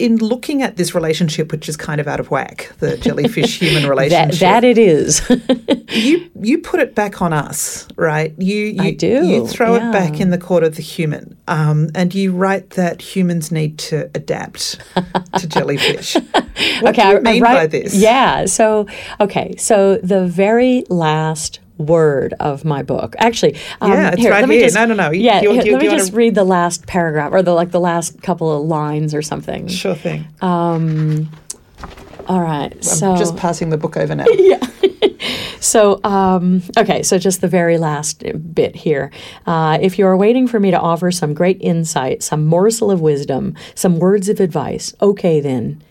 in 0.00 0.16
looking 0.16 0.62
at 0.62 0.76
this 0.76 0.94
relationship, 0.94 1.52
which 1.52 1.68
is 1.68 1.76
kind 1.76 2.00
of 2.00 2.08
out 2.08 2.18
of 2.20 2.30
whack, 2.30 2.72
the 2.78 2.96
jellyfish 2.96 3.58
human 3.60 3.88
relationship, 3.94 4.40
that 4.40 4.64
it 4.64 4.78
is. 4.78 5.20
you 5.90 6.30
you 6.40 6.58
put 6.58 6.80
it 6.80 6.94
back 6.94 7.20
on 7.22 7.32
us, 7.32 7.86
right? 7.96 8.34
You, 8.38 8.56
you 8.66 8.82
I 8.82 8.90
do, 8.92 9.26
You 9.26 9.46
throw 9.46 9.76
yeah. 9.76 9.88
it 9.88 9.92
back 9.92 10.20
in 10.20 10.30
the 10.30 10.38
court 10.38 10.64
of 10.64 10.76
the 10.76 10.82
human, 10.82 11.36
um, 11.48 11.88
and 11.94 12.14
you 12.14 12.32
write 12.32 12.70
that 12.70 13.02
humans 13.02 13.52
need 13.52 13.78
to 13.90 14.10
adapt 14.14 14.78
to 15.38 15.46
jellyfish. 15.54 16.14
What 16.80 16.94
do 16.94 17.02
you 17.02 17.08
I- 17.08 17.16
I 17.16 17.20
mean 17.20 17.42
write- 17.42 17.54
by 17.54 17.66
this? 17.66 17.94
Yeah. 17.94 18.46
So, 18.46 18.86
okay. 19.20 19.54
So 19.56 19.98
the 19.98 20.26
very 20.26 20.84
last 20.88 21.60
word 21.80 22.34
of 22.40 22.64
my 22.64 22.82
book, 22.82 23.16
actually, 23.18 23.56
um, 23.80 23.90
Yeah, 23.92 24.10
it's 24.10 24.20
here, 24.20 24.30
right 24.30 24.40
let 24.40 24.48
me 24.48 24.56
here. 24.56 24.64
Just, 24.66 24.76
No, 24.76 24.84
no, 24.84 24.94
no. 24.94 25.10
You- 25.10 25.22
Yeah, 25.22 25.40
you- 25.42 25.52
here, 25.52 25.64
you- 25.64 25.72
let 25.72 25.82
me 25.82 25.88
just 25.88 26.12
read 26.12 26.34
the 26.34 26.44
last 26.44 26.86
paragraph 26.86 27.32
or 27.32 27.42
the 27.42 27.52
like 27.54 27.70
the 27.72 27.80
last 27.80 28.22
couple 28.22 28.50
of 28.54 28.66
lines 28.66 29.14
or 29.14 29.22
something. 29.22 29.66
Sure 29.68 29.94
thing. 29.94 30.26
Um, 30.40 31.30
All 32.28 32.40
right. 32.40 32.72
I'm 32.72 32.82
so 32.82 33.16
just 33.16 33.36
passing 33.36 33.70
the 33.70 33.76
book 33.78 33.96
over 33.96 34.14
now. 34.14 34.26
Yeah. 34.38 34.58
so, 35.60 36.00
um, 36.04 36.62
okay, 36.78 37.02
so 37.02 37.18
just 37.18 37.40
the 37.40 37.48
very 37.48 37.78
last 37.78 38.22
bit 38.54 38.74
here. 38.76 39.10
Uh, 39.46 39.78
if 39.80 39.98
you 39.98 40.06
are 40.06 40.16
waiting 40.16 40.46
for 40.46 40.58
me 40.60 40.70
to 40.70 40.78
offer 40.78 41.10
some 41.10 41.34
great 41.34 41.58
insight, 41.60 42.22
some 42.22 42.44
morsel 42.46 42.90
of 42.90 43.00
wisdom, 43.00 43.54
some 43.74 43.98
words 43.98 44.28
of 44.28 44.40
advice, 44.40 44.94
okay 45.02 45.40
then, 45.40 45.82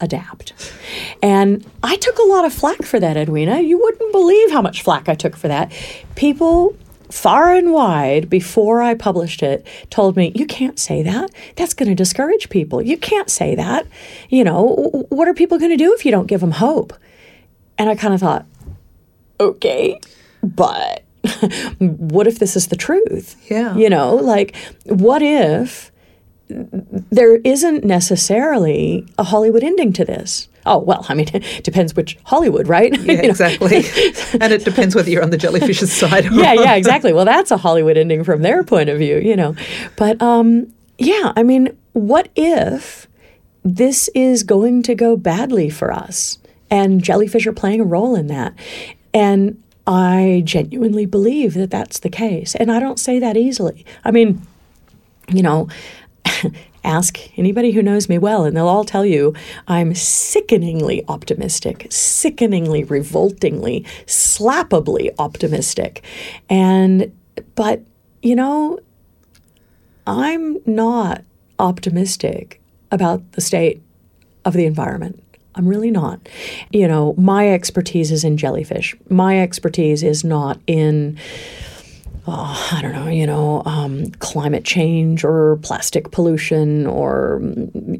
adapt. 0.00 0.52
And 1.22 1.64
I 1.82 1.96
took 1.96 2.18
a 2.18 2.22
lot 2.24 2.44
of 2.44 2.52
flack 2.52 2.82
for 2.82 3.00
that, 3.00 3.16
Edwina. 3.16 3.60
You 3.60 3.78
wouldn't 3.78 4.12
believe 4.12 4.50
how 4.50 4.62
much 4.62 4.82
flack 4.82 5.08
I 5.08 5.14
took 5.14 5.36
for 5.36 5.48
that. 5.48 5.72
People 6.14 6.76
far 7.10 7.52
and 7.54 7.72
wide 7.72 8.28
before 8.28 8.82
I 8.82 8.94
published 8.94 9.42
it 9.42 9.66
told 9.90 10.16
me, 10.16 10.32
you 10.34 10.46
can't 10.46 10.78
say 10.78 11.02
that. 11.02 11.30
That's 11.56 11.74
going 11.74 11.88
to 11.88 11.94
discourage 11.94 12.48
people. 12.48 12.82
You 12.82 12.96
can't 12.96 13.30
say 13.30 13.54
that. 13.54 13.86
You 14.28 14.44
know, 14.44 15.06
what 15.08 15.28
are 15.28 15.34
people 15.34 15.58
going 15.58 15.70
to 15.70 15.76
do 15.76 15.94
if 15.94 16.04
you 16.04 16.10
don't 16.10 16.26
give 16.26 16.40
them 16.40 16.52
hope? 16.52 16.92
And 17.78 17.88
I 17.88 17.94
kind 17.94 18.14
of 18.14 18.20
thought, 18.20 18.46
okay, 19.38 20.00
but 20.42 21.04
what 21.78 22.26
if 22.26 22.38
this 22.38 22.56
is 22.56 22.68
the 22.68 22.76
truth? 22.76 23.36
Yeah. 23.50 23.76
You 23.76 23.90
know, 23.90 24.14
like, 24.16 24.56
what 24.84 25.22
if 25.22 25.92
there 26.48 27.36
isn't 27.36 27.84
necessarily 27.84 29.06
a 29.18 29.24
Hollywood 29.24 29.64
ending 29.64 29.92
to 29.94 30.04
this? 30.04 30.48
Oh, 30.64 30.78
well, 30.78 31.06
I 31.08 31.14
mean, 31.14 31.28
it 31.34 31.64
depends 31.64 31.94
which 31.94 32.18
Hollywood, 32.24 32.68
right? 32.68 32.92
Yeah, 33.06 33.22
exactly. 33.22 33.76
and 34.40 34.52
it 34.52 34.64
depends 34.64 34.94
whether 34.94 35.08
you're 35.08 35.22
on 35.22 35.30
the 35.30 35.36
jellyfish's 35.36 35.92
side 35.92 36.26
or 36.26 36.32
yeah, 36.32 36.54
yeah, 36.54 36.74
exactly. 36.74 37.12
Well, 37.12 37.24
that's 37.24 37.50
a 37.50 37.56
Hollywood 37.56 37.96
ending 37.96 38.24
from 38.24 38.42
their 38.42 38.64
point 38.64 38.88
of 38.88 38.98
view, 38.98 39.18
you 39.18 39.36
know. 39.36 39.54
But 39.96 40.20
um, 40.20 40.72
yeah, 40.98 41.32
I 41.36 41.44
mean, 41.44 41.76
what 41.92 42.28
if 42.34 43.06
this 43.64 44.08
is 44.14 44.42
going 44.42 44.82
to 44.84 44.94
go 44.94 45.16
badly 45.16 45.70
for 45.70 45.92
us 45.92 46.38
and 46.68 47.02
jellyfish 47.02 47.46
are 47.46 47.52
playing 47.52 47.80
a 47.80 47.84
role 47.84 48.16
in 48.16 48.26
that? 48.26 48.54
And 49.14 49.62
I 49.86 50.42
genuinely 50.44 51.06
believe 51.06 51.54
that 51.54 51.70
that's 51.70 52.00
the 52.00 52.10
case. 52.10 52.56
And 52.56 52.72
I 52.72 52.80
don't 52.80 52.98
say 52.98 53.20
that 53.20 53.36
easily. 53.36 53.86
I 54.04 54.10
mean, 54.10 54.44
you 55.28 55.42
know, 55.42 55.68
ask 56.84 57.18
anybody 57.36 57.72
who 57.72 57.82
knows 57.82 58.08
me 58.08 58.18
well, 58.18 58.44
and 58.44 58.56
they'll 58.56 58.68
all 58.68 58.84
tell 58.84 59.04
you 59.04 59.34
I'm 59.68 59.94
sickeningly 59.94 61.04
optimistic, 61.08 61.86
sickeningly, 61.90 62.84
revoltingly, 62.84 63.84
slappably 64.06 65.14
optimistic. 65.18 66.04
And, 66.48 67.12
but, 67.54 67.82
you 68.22 68.36
know, 68.36 68.78
I'm 70.06 70.58
not 70.64 71.24
optimistic 71.58 72.60
about 72.90 73.32
the 73.32 73.40
state 73.40 73.82
of 74.44 74.54
the 74.54 74.64
environment. 74.64 75.22
I'm 75.56 75.66
really 75.66 75.90
not. 75.90 76.20
You 76.70 76.86
know, 76.86 77.14
my 77.16 77.48
expertise 77.50 78.12
is 78.12 78.24
in 78.24 78.36
jellyfish. 78.36 78.94
My 79.08 79.40
expertise 79.40 80.02
is 80.02 80.22
not 80.22 80.60
in 80.66 81.18
oh, 82.26 82.70
I 82.72 82.82
don't 82.82 82.92
know, 82.92 83.08
you 83.08 83.26
know, 83.26 83.62
um, 83.64 84.10
climate 84.18 84.64
change 84.64 85.24
or 85.24 85.56
plastic 85.62 86.10
pollution 86.10 86.86
or, 86.86 87.40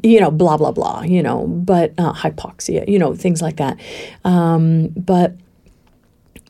you 0.03 0.19
know, 0.19 0.31
blah, 0.31 0.57
blah, 0.57 0.71
blah, 0.71 1.01
you 1.01 1.23
know, 1.23 1.47
but 1.47 1.93
uh, 1.97 2.13
hypoxia, 2.13 2.87
you 2.87 2.99
know, 2.99 3.15
things 3.15 3.41
like 3.41 3.57
that. 3.57 3.79
Um, 4.25 4.89
but, 4.89 5.35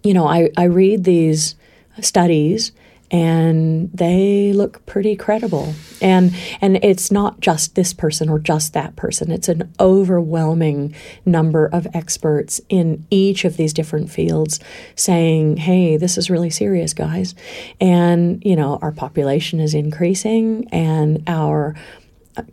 you 0.03 0.13
know, 0.13 0.27
I, 0.27 0.49
I 0.57 0.63
read 0.63 1.03
these 1.03 1.55
studies 2.01 2.71
and 3.09 3.89
they 3.93 4.51
look 4.51 4.85
pretty 4.85 5.15
credible. 5.15 5.73
And 6.01 6.35
and 6.59 6.83
it's 6.83 7.11
not 7.11 7.39
just 7.39 7.75
this 7.75 7.93
person 7.93 8.29
or 8.29 8.39
just 8.39 8.73
that 8.73 8.95
person. 8.95 9.31
It's 9.31 9.47
an 9.47 9.73
overwhelming 9.79 10.93
number 11.25 11.67
of 11.67 11.87
experts 11.93 12.59
in 12.69 13.05
each 13.09 13.45
of 13.45 13.55
these 13.57 13.73
different 13.73 14.09
fields 14.09 14.59
saying 14.95 15.57
hey 15.57 15.97
this 15.97 16.17
is 16.17 16.29
really 16.29 16.49
serious 16.49 16.93
guys. 16.93 17.33
And 17.79 18.43
you 18.43 18.55
know 18.55 18.77
our 18.81 18.91
population 18.91 19.59
is 19.59 19.73
increasing 19.73 20.67
and 20.71 21.23
our 21.27 21.75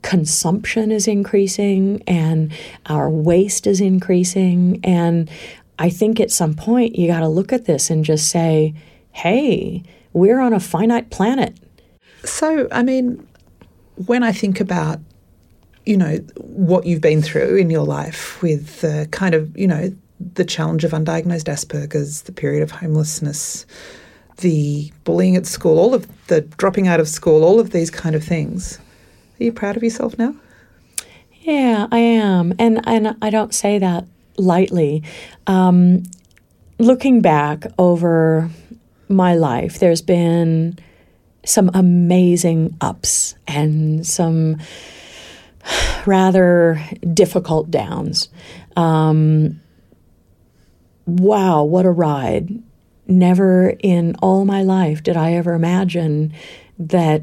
consumption 0.02 0.90
is 0.90 1.06
increasing 1.06 2.02
and 2.06 2.52
our 2.86 3.10
waste 3.10 3.66
is 3.66 3.80
increasing. 3.80 4.80
And 4.84 5.28
i 5.76 5.90
think 5.90 6.20
at 6.20 6.30
some 6.30 6.54
point 6.54 6.94
you 6.94 7.08
got 7.08 7.18
to 7.18 7.26
look 7.26 7.52
at 7.52 7.64
this 7.64 7.90
and 7.90 8.04
just 8.04 8.30
say 8.30 8.72
hey 9.10 9.82
we're 10.14 10.40
on 10.40 10.54
a 10.54 10.60
finite 10.60 11.10
planet. 11.10 11.54
So, 12.24 12.68
I 12.72 12.82
mean, 12.82 13.26
when 14.06 14.22
I 14.22 14.32
think 14.32 14.60
about, 14.60 15.00
you 15.84 15.98
know, 15.98 16.16
what 16.36 16.86
you've 16.86 17.02
been 17.02 17.20
through 17.20 17.56
in 17.56 17.68
your 17.68 17.84
life 17.84 18.40
with 18.40 18.80
the 18.80 19.06
kind 19.10 19.34
of, 19.34 19.54
you 19.58 19.68
know, 19.68 19.94
the 20.34 20.44
challenge 20.44 20.84
of 20.84 20.92
undiagnosed 20.92 21.44
Asperger's, 21.44 22.22
the 22.22 22.32
period 22.32 22.62
of 22.62 22.70
homelessness, 22.70 23.66
the 24.38 24.90
bullying 25.04 25.36
at 25.36 25.44
school, 25.46 25.78
all 25.78 25.92
of 25.92 26.08
the 26.28 26.40
dropping 26.40 26.88
out 26.88 27.00
of 27.00 27.08
school, 27.08 27.44
all 27.44 27.60
of 27.60 27.70
these 27.70 27.90
kind 27.90 28.14
of 28.14 28.24
things. 28.24 28.78
Are 29.38 29.44
you 29.44 29.52
proud 29.52 29.76
of 29.76 29.82
yourself 29.82 30.16
now? 30.18 30.34
Yeah, 31.42 31.88
I 31.90 31.98
am, 31.98 32.54
and 32.58 32.80
and 32.86 33.16
I 33.20 33.28
don't 33.28 33.54
say 33.54 33.78
that 33.78 34.06
lightly. 34.38 35.02
Um, 35.46 36.04
looking 36.78 37.20
back 37.20 37.66
over 37.78 38.50
my 39.14 39.34
life, 39.34 39.78
there's 39.78 40.02
been 40.02 40.78
some 41.44 41.70
amazing 41.74 42.76
ups 42.80 43.34
and 43.46 44.06
some 44.06 44.56
rather 46.06 46.82
difficult 47.12 47.70
downs. 47.70 48.28
Um, 48.76 49.60
wow, 51.06 51.62
what 51.64 51.86
a 51.86 51.90
ride! 51.90 52.62
Never 53.06 53.74
in 53.80 54.16
all 54.22 54.44
my 54.44 54.62
life 54.62 55.02
did 55.02 55.16
I 55.16 55.34
ever 55.34 55.52
imagine 55.52 56.32
that 56.78 57.22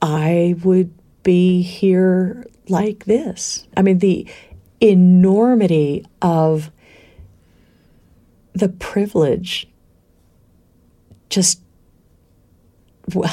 I 0.00 0.54
would 0.62 0.92
be 1.22 1.62
here 1.62 2.46
like 2.68 3.04
this. 3.04 3.66
I 3.76 3.82
mean, 3.82 3.98
the 3.98 4.26
enormity 4.80 6.06
of 6.22 6.70
the 8.52 8.68
privilege 8.68 9.69
just 11.30 11.60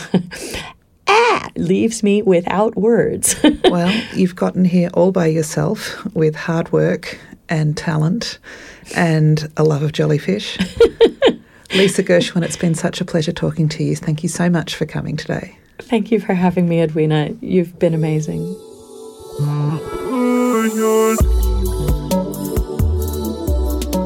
ah, 1.07 1.49
leaves 1.55 2.03
me 2.03 2.21
without 2.21 2.75
words. 2.75 3.35
well, 3.65 3.93
you've 4.13 4.35
gotten 4.35 4.65
here 4.65 4.89
all 4.93 5.11
by 5.11 5.27
yourself 5.27 6.05
with 6.15 6.35
hard 6.35 6.71
work 6.71 7.19
and 7.49 7.75
talent 7.77 8.39
and 8.95 9.51
a 9.57 9.63
love 9.63 9.83
of 9.83 9.91
jellyfish. 9.91 10.57
Lisa 11.75 12.01
Gershwin, 12.01 12.43
it's 12.43 12.57
been 12.57 12.75
such 12.75 13.01
a 13.01 13.05
pleasure 13.05 13.33
talking 13.33 13.67
to 13.69 13.83
you. 13.83 13.95
Thank 13.95 14.23
you 14.23 14.29
so 14.29 14.49
much 14.49 14.75
for 14.75 14.85
coming 14.85 15.17
today. 15.17 15.57
Thank 15.79 16.11
you 16.11 16.19
for 16.19 16.33
having 16.33 16.67
me, 16.67 16.81
Edwina. 16.81 17.35
You've 17.41 17.77
been 17.77 17.93
amazing. 17.93 18.43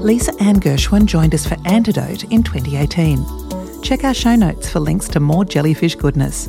Lisa 0.03 0.33
Ann 0.41 0.59
Gershwin 0.59 1.05
joined 1.05 1.33
us 1.33 1.45
for 1.45 1.55
Antidote 1.65 2.23
in 2.25 2.43
2018. 2.43 3.40
Check 3.81 4.03
our 4.03 4.13
show 4.13 4.35
notes 4.35 4.69
for 4.69 4.79
links 4.79 5.07
to 5.09 5.19
more 5.19 5.43
jellyfish 5.43 5.95
goodness. 5.95 6.47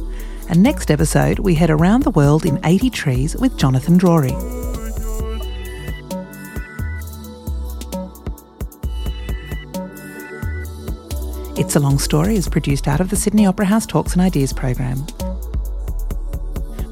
And 0.49 0.63
next 0.63 0.91
episode, 0.91 1.39
we 1.39 1.55
head 1.55 1.71
around 1.71 2.03
the 2.03 2.11
world 2.11 2.45
in 2.45 2.61
80 2.63 2.91
trees 2.91 3.37
with 3.37 3.57
Jonathan 3.57 3.99
Drori. 3.99 4.33
It's 11.59 11.75
a 11.75 11.81
Long 11.81 11.99
Story 11.99 12.37
is 12.37 12.49
produced 12.49 12.87
out 12.87 13.01
of 13.01 13.09
the 13.09 13.17
Sydney 13.17 13.47
Opera 13.47 13.67
House 13.67 13.87
Talks 13.87 14.13
and 14.13 14.21
Ideas 14.21 14.53
program. 14.53 15.07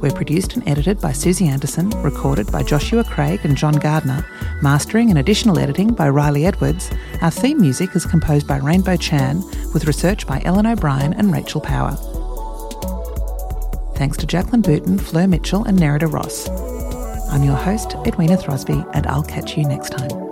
We're 0.01 0.12
produced 0.12 0.55
and 0.55 0.66
edited 0.66 0.98
by 0.98 1.12
Susie 1.12 1.46
Anderson, 1.46 1.90
recorded 2.03 2.51
by 2.51 2.62
Joshua 2.62 3.05
Craig 3.05 3.40
and 3.44 3.57
John 3.57 3.74
Gardner, 3.74 4.24
mastering 4.62 5.11
and 5.11 5.18
additional 5.18 5.59
editing 5.59 5.92
by 5.92 6.09
Riley 6.09 6.46
Edwards. 6.46 6.90
Our 7.20 7.30
theme 7.30 7.61
music 7.61 7.94
is 7.94 8.07
composed 8.07 8.46
by 8.46 8.57
Rainbow 8.59 8.96
Chan, 8.96 9.42
with 9.74 9.84
research 9.84 10.26
by 10.26 10.40
Ellen 10.44 10.66
O'Brien 10.66 11.12
and 11.12 11.30
Rachel 11.30 11.61
Power. 11.61 11.92
Thanks 13.96 14.16
to 14.16 14.26
Jacqueline 14.26 14.62
Booten, 14.62 14.98
Fleur 14.98 15.26
Mitchell, 15.26 15.64
and 15.64 15.78
Nerida 15.78 16.11
Ross. 16.11 16.48
I'm 17.28 17.44
your 17.44 17.57
host, 17.57 17.94
Edwina 18.07 18.38
Throsby, 18.38 18.88
and 18.94 19.07
I'll 19.07 19.22
catch 19.22 19.59
you 19.59 19.64
next 19.64 19.90
time. 19.90 20.30